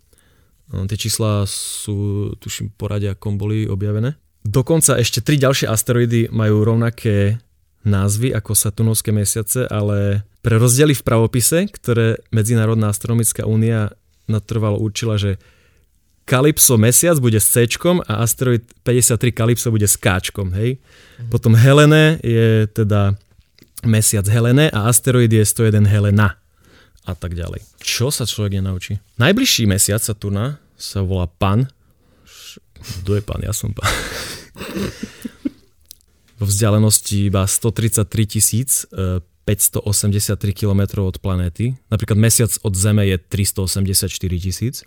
[0.70, 4.16] No, tie čísla sú, tuším, poradia, akom boli objavené.
[4.46, 7.42] Dokonca ešte tri ďalšie asteroidy majú rovnaké
[7.84, 13.92] názvy ako Saturnovské mesiace, ale pre rozdiely v pravopise, ktoré Medzinárodná astronomická únia
[14.28, 15.40] natrvalo určila, že
[16.30, 17.66] Kalypso mesiac bude s C
[18.06, 20.22] a asteroid 53 Kalypso bude s K,
[20.54, 20.78] hej.
[21.34, 23.18] Potom Helene je teda
[23.82, 26.38] mesiac Helene a asteroid je 101 Helena
[27.10, 27.66] a tak ďalej.
[27.82, 29.02] Čo sa človek nenaučí?
[29.18, 31.66] Najbližší mesiac Saturna sa volá Pan.
[33.02, 33.42] Kto je Pan?
[33.42, 33.90] Ja som Pan.
[36.40, 41.76] Vo vzdialenosti iba 133 tisíc e, 583 km od planéty.
[41.90, 44.08] Napríklad mesiac od Zeme je 384
[44.40, 44.86] tisíc.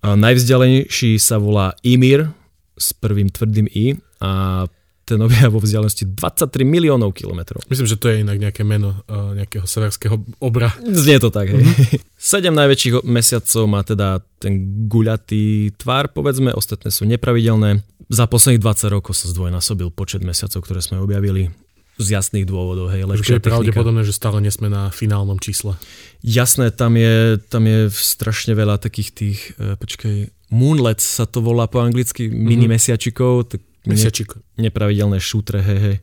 [0.00, 2.32] Najvzdialenejší sa volá Ymir
[2.80, 4.64] s prvým tvrdým I a
[5.04, 7.66] ten obieha vo vzdialenosti 23 miliónov kilometrov.
[7.66, 10.70] Myslím, že to je inak nejaké meno uh, nejakého severského obra.
[10.80, 11.66] Znie to tak, hej.
[12.14, 17.82] Sedem najväčších mesiacov má teda ten guľatý tvar, povedzme, ostatné sú nepravidelné.
[18.10, 21.54] Za posledných 20 rokov sa zdvojnásobil počet mesiacov, ktoré sme objavili
[22.00, 25.78] z jasných dôvodov, hej, lepšia je pravdepodobné, že stále nesme na finálnom čísle.
[26.24, 31.68] Jasné, tam je, tam je strašne veľa takých tých, uh, počkaj, moonlets sa to volá
[31.70, 34.32] po anglicky, mini mesiačikov, tak ne, Mesiačik.
[34.58, 35.96] nepravidelné šútre, hej, hej.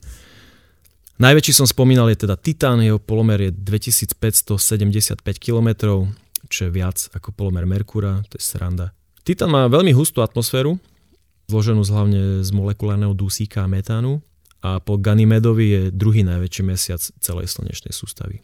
[1.17, 5.69] Najväčší som spomínal je teda Titán, jeho polomer je 2575 km,
[6.45, 8.93] čo je viac ako polomer Merkúra, to je sranda.
[9.25, 10.77] Titán má veľmi hustú atmosféru,
[11.47, 14.19] zloženú z hlavne z molekulárneho dusíka a metánu
[14.59, 18.43] a po Ganymedovi je druhý najväčší mesiac celej slnečnej sústavy.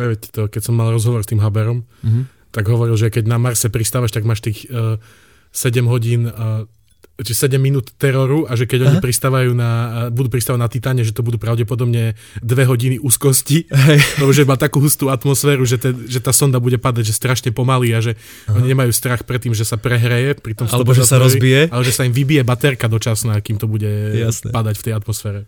[0.00, 2.48] Veď to, keď som mal rozhovor s tým Haberom, Mhm.
[2.50, 4.96] tak hovoril, že keď na Marse pristávaš, tak máš tých uh,
[5.52, 6.64] 7 hodín, uh,
[7.14, 9.70] či 7 minút teroru a že keď oni pristávajú na,
[10.10, 14.02] budú pristávať na Titáne, že to budú pravdepodobne 2 hodiny úzkosti, Hej.
[14.18, 17.54] lebo že má takú hustú atmosféru, že, te, že tá sonda bude padať, že strašne
[17.54, 18.58] pomaly a že Aha.
[18.58, 21.70] oni nemajú strach pred tým, že sa prehreje, pri tom Alebo že sa rozbije.
[21.70, 24.50] ale že sa im vybije baterka dočasná, kým to bude Jasné.
[24.50, 25.40] padať v tej atmosfére.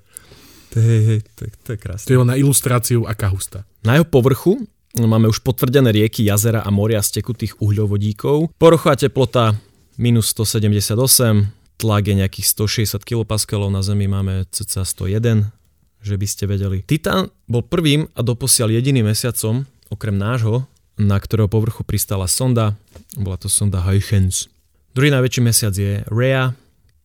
[0.71, 2.07] To Hej, hej, to, je- to je krásne.
[2.07, 3.67] To je na ilustráciu, aká hustá.
[3.83, 4.55] Na jeho povrchu
[4.97, 8.55] máme už potvrdené rieky, jazera a moria z tekutých uhľovodíkov.
[8.57, 9.53] Povrchová teplota
[9.97, 13.37] minus 178, tlak je nejakých 160 kPa,
[13.69, 15.53] na Zemi máme cca 101,
[16.01, 16.85] že by ste vedeli.
[16.85, 20.65] Titán bol prvým a doposiaľ jediným mesiacom, okrem nášho,
[20.97, 22.77] na ktorého povrchu pristala sonda.
[23.17, 24.49] Bola to sonda Huygens.
[24.97, 26.57] Druhý najväčší mesiac je Rhea,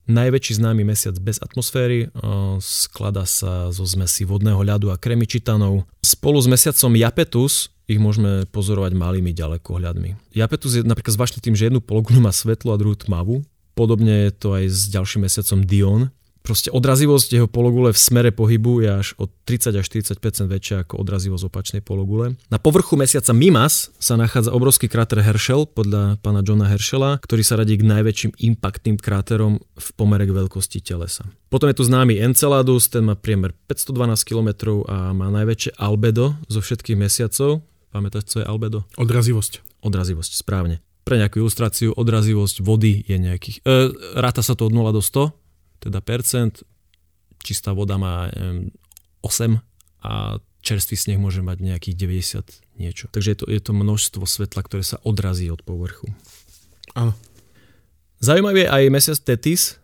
[0.07, 5.83] najväčší známy mesiac bez atmosféry, o, skladá sa zo zmesi vodného ľadu a kremy čitánov.
[5.99, 10.31] Spolu s mesiacom Japetus ich môžeme pozorovať malými ďalekohľadmi.
[10.31, 13.43] Japetus je napríklad zvláštny tým, že jednu pologulu má svetlo a druhú tmavú.
[13.75, 16.01] Podobne je to aj s ďalším mesiacom Dion.
[16.41, 20.97] Proste odrazivosť jeho pologule v smere pohybu je až od 30 až 40 väčšia ako
[20.97, 22.33] odrazivosť opačnej pologule.
[22.49, 27.61] Na povrchu mesiaca Mimas sa nachádza obrovský kráter Herschel podľa pána Johna Herschela, ktorý sa
[27.61, 31.29] radí k najväčším impaktným kráterom v pomere k veľkosti telesa.
[31.53, 36.57] Potom je tu známy Enceladus, ten má priemer 512 km a má najväčšie albedo zo
[36.57, 37.61] všetkých mesiacov.
[37.91, 38.87] Pamätáš, co je albedo?
[38.95, 39.83] Odrazivosť.
[39.83, 40.79] Odrazivosť, správne.
[41.03, 43.67] Pre nejakú ilustráciu, odrazivosť vody je nejakých...
[43.67, 45.35] E, ráta sa to od 0 do 100,
[45.83, 46.63] teda percent.
[47.43, 48.71] Čistá voda má em,
[49.19, 49.59] 8
[50.07, 53.05] a čerstvý sneh môže mať nejakých 90 niečo.
[53.09, 56.09] Takže je to, je to množstvo svetla, ktoré sa odrazí od povrchu.
[56.93, 57.17] Áno.
[58.21, 59.81] Zaujímavý je aj mesiac Tetis.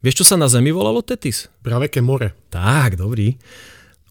[0.00, 1.50] Vieš, čo sa na Zemi volalo Tetis?
[1.66, 2.36] Praveké more.
[2.48, 3.34] Tak, dobrý.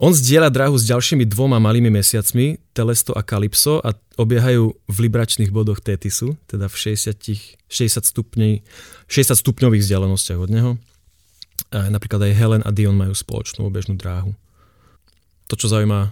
[0.04, 5.48] On zdieľa dráhu s ďalšími dvoma malými mesiacmi, Telesto a Kalypso a obiehajú v libračných
[5.48, 7.16] bodoch Tetisu, teda v 60,
[7.72, 8.68] 60, stupňov,
[9.08, 10.72] 60 stupňových vzdialenostiach od neho.
[11.72, 14.36] A napríklad aj Helen a Dion majú spoločnú obežnú dráhu.
[15.48, 16.12] To, čo zaujíma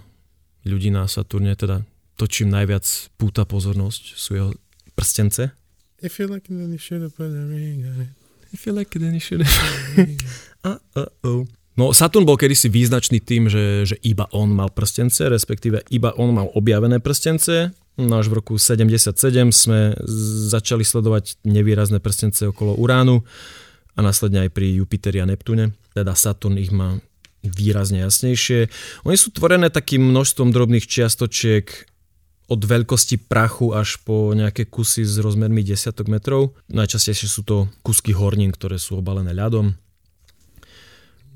[0.64, 1.84] ľudí na Saturne, teda
[2.16, 2.88] to, čím najviac
[3.20, 4.50] púta pozornosť, sú jeho
[4.96, 5.52] prstence.
[6.00, 8.12] If you like it, then you should have put a ring on it.
[8.56, 9.44] If you like it, then you should
[10.64, 11.44] Uh-oh.
[11.72, 16.36] No Saturn bol kedysi význačný tým, že, že iba on mal prstence, respektíve iba on
[16.36, 17.72] mal objavené prstence.
[17.96, 19.16] No až v roku 77
[19.52, 19.96] sme
[20.52, 23.24] začali sledovať nevýrazné prstence okolo Uránu
[23.96, 25.76] a následne aj pri Jupiteri a Neptúne.
[25.92, 27.00] Teda Saturn ich má
[27.44, 28.70] výrazne jasnejšie.
[29.04, 31.66] Oni sú tvorené takým množstvom drobných čiastočiek
[32.52, 36.52] od veľkosti prachu až po nejaké kusy s rozmermi desiatok metrov.
[36.68, 39.72] Najčastejšie sú to kusky hornín, ktoré sú obalené ľadom.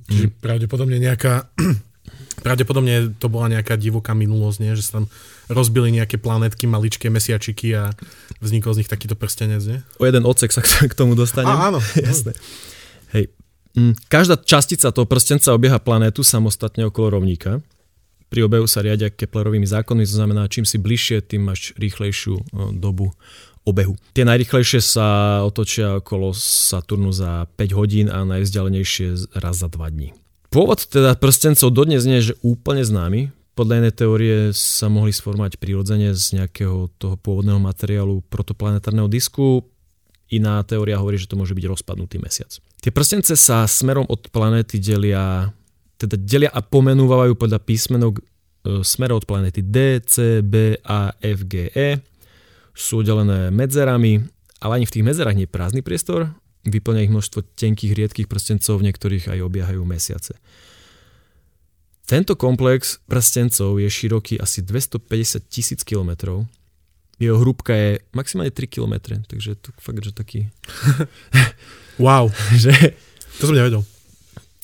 [0.07, 1.51] Čiže pravdepodobne nejaká
[2.47, 4.73] pravdepodobne to bola nejaká divoká minulosť, nie?
[4.79, 5.07] že sa tam
[5.51, 7.91] rozbili nejaké planetky, maličké mesiačiky a
[8.39, 9.79] vznikol z nich takýto prstenec, nie?
[9.99, 11.51] O jeden odsek sa k tomu dostanem.
[11.51, 11.81] Á, áno.
[11.99, 12.35] Jasné.
[13.15, 13.31] Hej.
[13.77, 17.61] Mm, Každá častica toho prstenca obieha planétu samostatne okolo rovníka.
[18.27, 22.43] Pri obehu sa riadia Keplerovými zákonmi, to znamená, čím si bližšie, tým máš rýchlejšiu
[22.75, 23.15] dobu
[23.67, 23.99] obehu.
[24.15, 25.07] Tie najrýchlejšie sa
[25.43, 30.15] otočia okolo Saturnu za 5 hodín a najvzdialenejšie raz za 2 dní.
[30.55, 33.35] Pôvod teda prstencov dodnes nie je úplne známy.
[33.59, 39.67] Podľa jednej teórie sa mohli sformovať prirodzene z nejakého toho pôvodného materiálu protoplanetárneho disku.
[40.31, 42.53] Iná teória hovorí, že to môže byť rozpadnutý mesiac.
[42.85, 45.51] Tie prstence sa smerom od planéty delia,
[45.97, 48.23] teda delia a pomenúvajú podľa písmenok e,
[48.85, 51.99] smerom od planéty D, C, B, A, F, G, E.
[52.77, 54.21] Sú oddelené medzerami,
[54.61, 56.29] ale ani v tých medzerách nie je prázdny priestor.
[56.69, 60.37] Vyplňa ich množstvo tenkých, riedkých prstencov, v niektorých aj obiehajú mesiace.
[62.07, 66.47] Tento komplex prstencov je široký asi 250 tisíc kilometrov.
[67.17, 70.47] Jeho hrúbka je maximálne 3 km, takže to fakt, že taký...
[71.97, 72.29] Wow,
[72.63, 72.93] že
[73.41, 73.81] to som nevedel.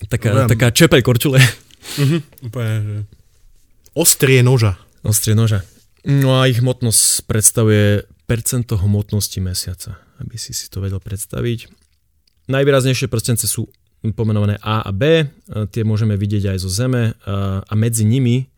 [0.05, 0.53] taká, Dobre.
[0.53, 1.41] taká čepel korčule.
[1.97, 2.97] Mhm, úplne, že...
[3.97, 4.77] Ostrie noža.
[5.01, 5.65] Ostrie noža.
[6.03, 11.71] No a ich hmotnosť predstavuje percento hmotnosti mesiaca, aby si si to vedel predstaviť.
[12.51, 13.71] Najvýraznejšie prstence sú
[14.11, 15.31] pomenované A a B,
[15.71, 18.51] tie môžeme vidieť aj zo Zeme a, a medzi nimi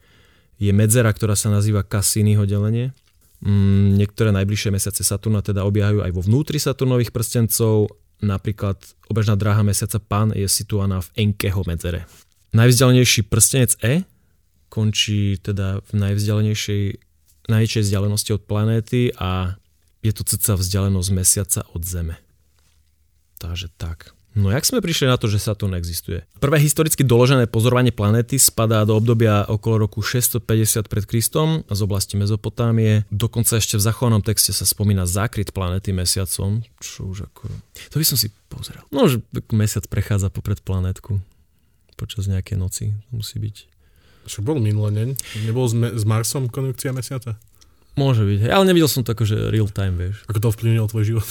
[0.56, 2.96] je medzera, ktorá sa nazýva Cassiniho delenie.
[3.44, 7.92] Mm, niektoré najbližšie mesiace Saturna teda obiehajú aj vo vnútri Saturnových prstencov,
[8.24, 8.80] napríklad
[9.12, 12.08] obežná dráha mesiaca Pan je situovaná v Enkeho medzere.
[12.56, 14.08] Najvzdialenejší prstenec E
[14.72, 16.82] končí teda v najvzdialenejšej,
[17.48, 19.58] najväčšej vzdialenosti od planéty a
[20.04, 22.16] je to cca vzdialenosť mesiaca od Zeme.
[23.40, 24.12] Takže tak.
[24.34, 26.26] No jak sme prišli na to, že Saturn existuje?
[26.42, 32.18] Prvé historicky doložené pozorovanie planéty spadá do obdobia okolo roku 650 pred Kristom z oblasti
[32.18, 33.06] Mezopotámie.
[33.14, 37.46] Dokonca ešte v zachovanom texte sa spomína zákryt planéty mesiacom, čo už ako...
[37.94, 38.82] To by som si pozrel.
[38.90, 39.22] No, že
[39.54, 41.22] mesiac prechádza popred planetku
[41.94, 42.84] počas nejakej noci.
[43.14, 43.73] Musí byť
[44.24, 45.04] Čo bol minulé, nie?
[45.44, 47.36] Nebol s, s Marsom konjunkcia mesiaca?
[47.94, 50.26] Môže byť, hej, ale nevidel som to akože real time, vieš.
[50.26, 51.28] Ako to ovplyvnilo tvoj život?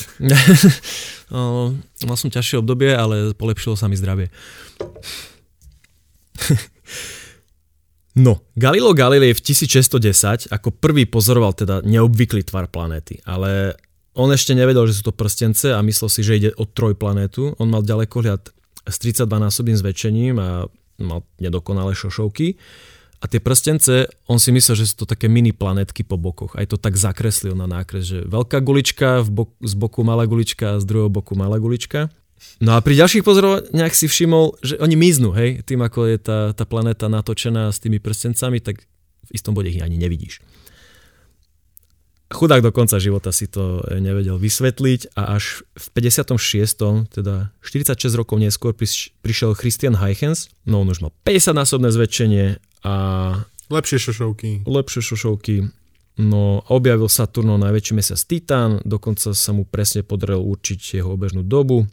[1.34, 1.76] no,
[2.08, 4.32] mal som ťažšie obdobie, ale polepšilo sa mi zdravie.
[8.14, 13.74] No, Galileo Galilei v 1610 ako prvý pozoroval teda neobvyklý tvar planéty, ale
[14.14, 17.58] on ešte nevedel, že sú to prstence a myslel si, že ide o trojplanétu.
[17.58, 18.54] On mal ďalekohľad
[18.86, 20.70] s 32 násobným zväčšením a
[21.00, 22.58] mal nedokonalé šošovky.
[23.24, 26.60] A tie prstence, on si myslel, že sú to také mini planetky po bokoch.
[26.60, 30.76] Aj to tak zakreslil na nákres, že veľká gulička, v bok, z boku malá gulička
[30.76, 32.12] a z druhého boku malá gulička.
[32.60, 36.40] No a pri ďalších pozorovaniach si všimol, že oni miznú, hej, tým ako je tá,
[36.52, 38.84] tá planéta natočená s tými prstencami, tak
[39.24, 40.44] v istom bode ich ani nevidíš.
[42.34, 47.14] Chudák do konca života si to nevedel vysvetliť a až v 56.
[47.14, 48.74] teda 46 rokov neskôr
[49.22, 52.46] prišiel Christian Huygens, no on už mal 50 násobné zväčšenie
[52.84, 52.94] a...
[53.70, 54.66] Lepšie šošovky.
[54.66, 55.56] Lepšie šošovky.
[56.20, 61.86] No objavil Saturno najväčší mesiac Titán, dokonca sa mu presne podarilo určiť jeho obežnú dobu.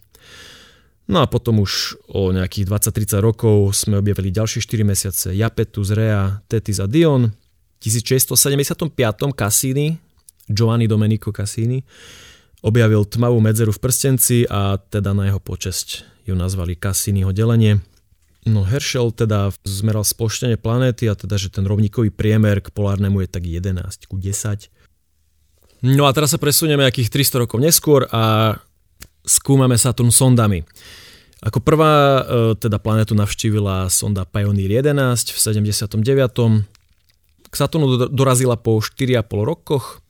[1.11, 6.41] No a potom už o nejakých 20-30 rokov sme objavili ďalšie 4 mesiace Japetus, Rea,
[6.49, 7.29] Tetis a Dion.
[7.29, 8.93] V 1675.
[9.33, 10.10] Cassini
[10.51, 11.79] Giovanni Domenico Cassini,
[12.61, 17.81] objavil tmavú medzeru v prstenci a teda na jeho počesť ju nazvali Cassiniho delenie.
[18.49, 23.29] No Herschel teda zmeral sploštenie planéty a teda, že ten rovníkový priemer k polárnemu je
[23.29, 24.69] tak 11 ku 10.
[25.85, 28.57] No a teraz sa presunieme nejakých 300 rokov neskôr a
[29.25, 30.65] skúmame Saturn sondami.
[31.41, 32.23] Ako prvá e,
[32.61, 35.97] teda planetu navštívila sonda Pioneer 11 v 79.
[37.49, 40.05] K Saturnu dorazila po 4,5 rokoch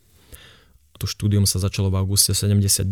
[1.00, 2.84] to štúdium sa začalo v auguste 79.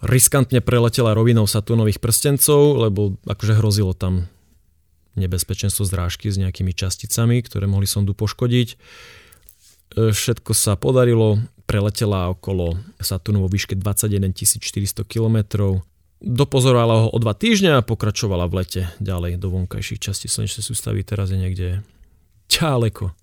[0.00, 4.30] Riskantne preletela rovinou Saturnových prstencov, lebo akože hrozilo tam
[5.18, 8.68] nebezpečenstvo zrážky s nejakými časticami, ktoré mohli sondu poškodiť.
[8.72, 8.76] E,
[10.14, 15.36] všetko sa podarilo, preletela okolo Saturnu vo výške 21 400 km.
[16.20, 21.04] Dopozorovala ho o dva týždňa a pokračovala v lete ďalej do vonkajších častí slnečnej sústavy.
[21.04, 21.68] Teraz je niekde
[22.48, 23.19] ďaleko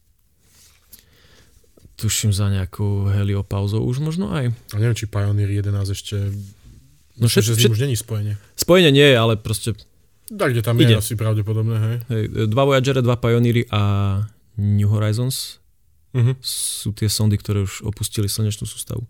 [1.98, 4.54] tuším za nejakú heliopauzou už možno aj.
[4.54, 6.30] A neviem, či Pioneer 11 ešte...
[7.18, 7.74] No všet, že s ním všet...
[7.74, 8.34] už není spojenie.
[8.54, 9.74] Spojenie nie je, ale proste...
[10.30, 10.94] Tak, kde tam ide.
[10.94, 11.98] je asi pravdepodobné, hej.
[12.14, 12.24] hej.
[12.46, 13.82] Dva Voyager, dva Pioneery a
[14.60, 15.58] New Horizons
[16.14, 16.36] uh-huh.
[16.44, 19.08] sú tie sondy, ktoré už opustili slnečnú sústavu.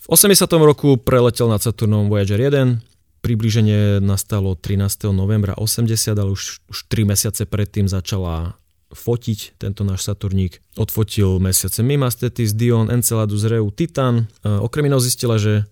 [0.00, 0.48] V 80.
[0.56, 2.80] roku preletel nad Saturnom Voyager 1,
[3.20, 5.12] približenie nastalo 13.
[5.12, 8.56] novembra 80, ale už, už 3 mesiace predtým začala
[8.90, 10.58] fotiť tento náš Saturník.
[10.74, 14.26] Odfotil mesiace Mimastetis, Dion, Enceladus, Reu, Titan.
[14.42, 15.66] Okrem iného zistila, že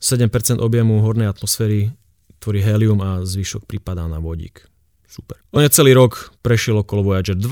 [0.00, 1.92] 7% objemu hornej atmosféry
[2.38, 4.64] tvorí helium a zvyšok pripadá na vodík.
[5.08, 5.40] Super.
[5.50, 7.42] On je celý rok prešiel okolo Voyager 2,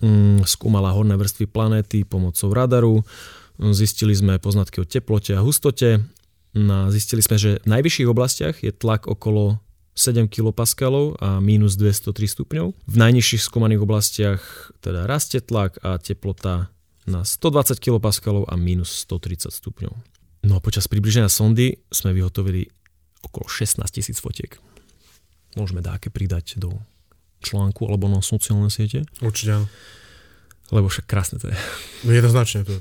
[0.00, 3.04] mm, skúmala horné vrstvy planéty pomocou radaru,
[3.76, 6.00] zistili sme poznatky o teplote a hustote,
[6.56, 9.60] no zistili sme, že v najvyšších oblastiach je tlak okolo
[9.92, 10.64] 7 kPa
[11.20, 12.66] a minus 203 stupňov.
[12.72, 14.40] V najnižších skúmaných oblastiach
[14.80, 16.72] teda rastie tlak a teplota
[17.04, 18.10] na 120 kPa
[18.48, 19.94] a minus 130 stupňov.
[20.42, 22.66] No a počas približenia sondy sme vyhotovili
[23.22, 24.58] okolo 16 tisíc fotiek.
[25.54, 26.72] Môžeme dáke pridať do
[27.44, 29.04] článku alebo na sociálne siete.
[29.20, 29.68] Určite.
[30.72, 31.56] Lebo však krásne to je.
[32.08, 32.80] No jednoznačne to.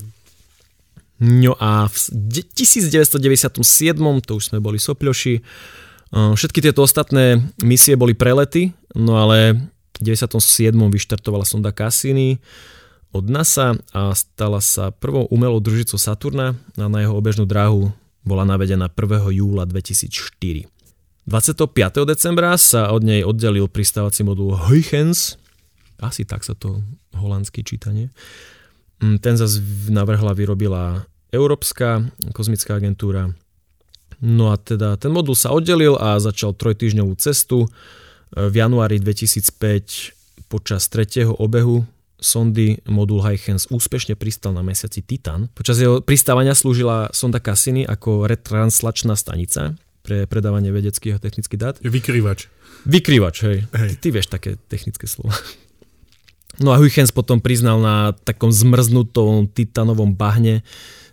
[1.22, 1.96] No a v
[2.58, 3.62] 1997,
[4.26, 5.44] to už sme boli sopľoši,
[6.12, 9.56] Všetky tieto ostatné misie boli prelety, no ale
[9.96, 10.76] v 97.
[10.76, 12.44] vyštartovala sonda Cassini
[13.16, 17.96] od NASA a stala sa prvou umelou družicou Saturna a na jeho obežnú dráhu
[18.28, 19.32] bola navedená 1.
[19.40, 20.68] júla 2004.
[21.28, 21.68] 25.
[22.04, 25.40] decembra sa od nej oddelil pristávací modul Huygens,
[26.02, 26.82] asi tak sa to
[27.14, 28.10] holandské čítanie.
[29.00, 32.04] Mm, ten zase navrhla, vyrobila Európska
[32.36, 33.32] kozmická agentúra
[34.22, 37.66] No a teda ten modul sa oddelil a začal trojtýždňovú cestu.
[38.32, 41.84] V januári 2005 počas tretieho obehu
[42.22, 45.50] sondy modul Huygens úspešne pristal na mesiaci Titan.
[45.58, 49.74] Počas jeho pristávania slúžila sonda Cassini ako retranslačná stanica
[50.06, 51.76] pre predávanie vedeckých a technických dát.
[51.82, 52.46] Vykrývač.
[52.86, 53.58] Vykrývač, hej.
[53.74, 53.90] hej.
[53.90, 55.34] Ty, ty vieš také technické slova.
[56.62, 60.62] No a Huygens potom priznal na takom zmrznutom titanovom bahne,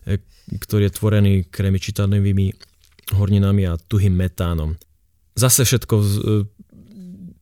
[0.05, 0.21] e,
[0.61, 2.68] ktorý je tvorený kremičitanovými
[3.15, 4.77] horninami a tuhým metánom.
[5.39, 6.07] Zase všetko e,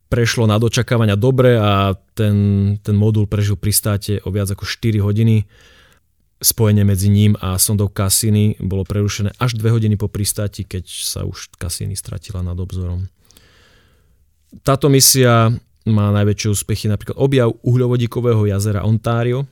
[0.07, 2.35] prešlo na dočakávania dobre a ten,
[2.79, 5.43] ten modul prežil pristáte o viac ako 4 hodiny.
[6.37, 11.25] Spojenie medzi ním a sondou Cassini bolo prerušené až 2 hodiny po pristáti, keď sa
[11.25, 13.09] už Cassini stratila nad obzorom.
[14.61, 15.51] Táto misia
[15.87, 19.47] má najväčšie úspechy napríklad objav uhľovodíkového jazera Ontario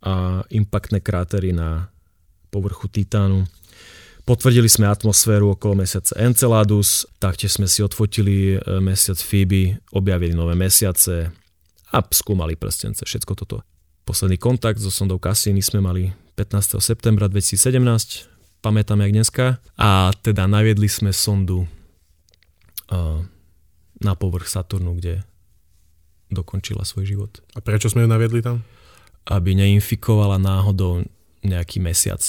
[0.00, 1.90] a impaktné krátery na
[2.48, 3.44] povrchu Titánu
[4.24, 10.56] Potvrdili sme atmosféru okolo mesiaca Enceladus, taktiež sme si odfotili e, mesiac Phoebe, objavili nové
[10.56, 11.28] mesiace
[11.92, 13.60] a skúmali prstence, všetko toto.
[14.08, 16.08] Posledný kontakt so sondou Cassini sme mali
[16.40, 16.80] 15.
[16.80, 19.46] septembra 2017, pamätám jak dneska,
[19.76, 21.68] a teda naviedli sme sondu
[22.88, 23.20] uh,
[24.00, 25.20] na povrch Saturnu, kde
[26.32, 27.32] dokončila svoj život.
[27.52, 28.64] A prečo sme ju naviedli tam?
[29.28, 31.04] Aby neinfikovala náhodou
[31.44, 32.20] nejaký mesiac,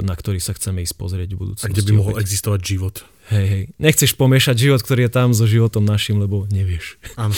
[0.00, 1.66] na ktorý sa chceme ísť pozrieť v budúcnosti.
[1.66, 3.02] A kde by mohol existovať život.
[3.34, 3.62] Hej, hej.
[3.82, 7.02] Nechceš pomiešať život, ktorý je tam so životom našim, lebo nevieš.
[7.18, 7.34] Áno.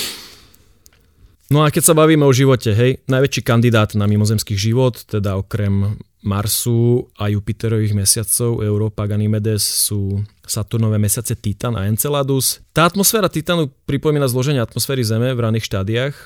[1.53, 6.01] No a keď sa bavíme o živote, hej, najväčší kandidát na mimozemský život, teda okrem
[6.25, 12.65] Marsu a Jupiterových mesiacov Európa, Ganymedes sú Saturnové mesiace Titan a Enceladus.
[12.73, 16.17] Tá atmosféra Titanu pripomína zloženie atmosféry Zeme v raných štádiách.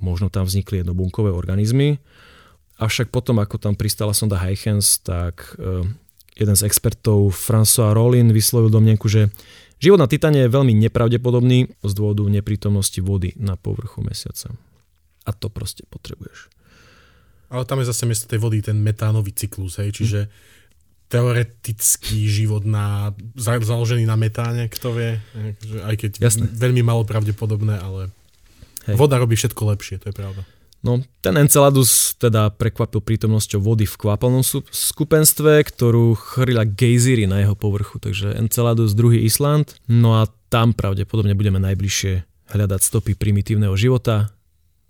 [0.00, 2.00] Možno tam vznikli jednobunkové organizmy.
[2.78, 5.82] Avšak potom, ako tam pristala sonda Huygens, tak e,
[6.38, 9.34] jeden z expertov François Rollin vyslovil domnenku, že
[9.82, 14.54] život na Titane je veľmi nepravdepodobný z dôvodu neprítomnosti vody na povrchu mesiaca.
[15.26, 16.48] A to proste potrebuješ.
[17.50, 20.30] Ale tam je zase miesto tej vody ten metánový cyklus, hej, čiže
[21.08, 25.10] teoretický život na, založený na metáne, kto vie,
[25.80, 26.44] aj keď Jasne.
[26.52, 28.12] veľmi malo pravdepodobné, ale
[28.84, 28.94] hej.
[28.94, 30.44] voda robí všetko lepšie, to je pravda.
[30.78, 37.58] No, ten Enceladus teda prekvapil prítomnosťou vody v kvapalnom skupenstve, ktorú chrila gejzíry na jeho
[37.58, 39.74] povrchu, takže Enceladus druhý Island.
[39.90, 42.22] No a tam pravdepodobne budeme najbližšie
[42.54, 44.30] hľadať stopy primitívneho života.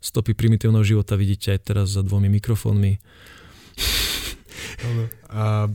[0.04, 3.00] Stopy primitívneho života vidíte aj teraz za dvomi mikrofónmi.
[5.32, 5.72] A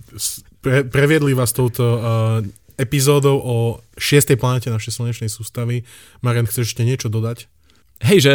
[0.62, 2.00] pre, previedli vás touto uh,
[2.80, 3.58] epizódou o
[4.00, 5.84] šiestej planete našej slnečnej sústavy.
[6.24, 7.52] Marian, chceš ešte niečo dodať?
[8.04, 8.34] Hej, že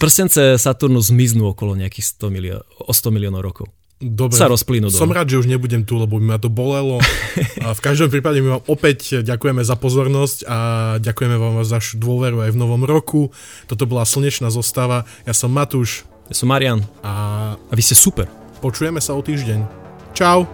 [0.00, 3.68] prstence Saturnu zmiznú okolo nejakých 100 milió- o 100 miliónov rokov.
[3.96, 7.00] Dobre, sa rozplynú som rád, že už nebudem tu, lebo by ma to bolelo.
[7.64, 10.58] A v každom prípade my vám opäť ďakujeme za pozornosť a
[11.00, 13.32] ďakujeme vám za vašu dôveru aj v novom roku.
[13.64, 15.08] Toto bola slnečná zostava.
[15.24, 16.04] Ja som Matúš.
[16.28, 16.84] Ja som Marian.
[17.00, 18.28] A, a vy ste super.
[18.60, 19.64] Počujeme sa o týždeň.
[20.12, 20.44] Čau.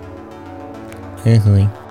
[1.27, 1.82] Ahoj.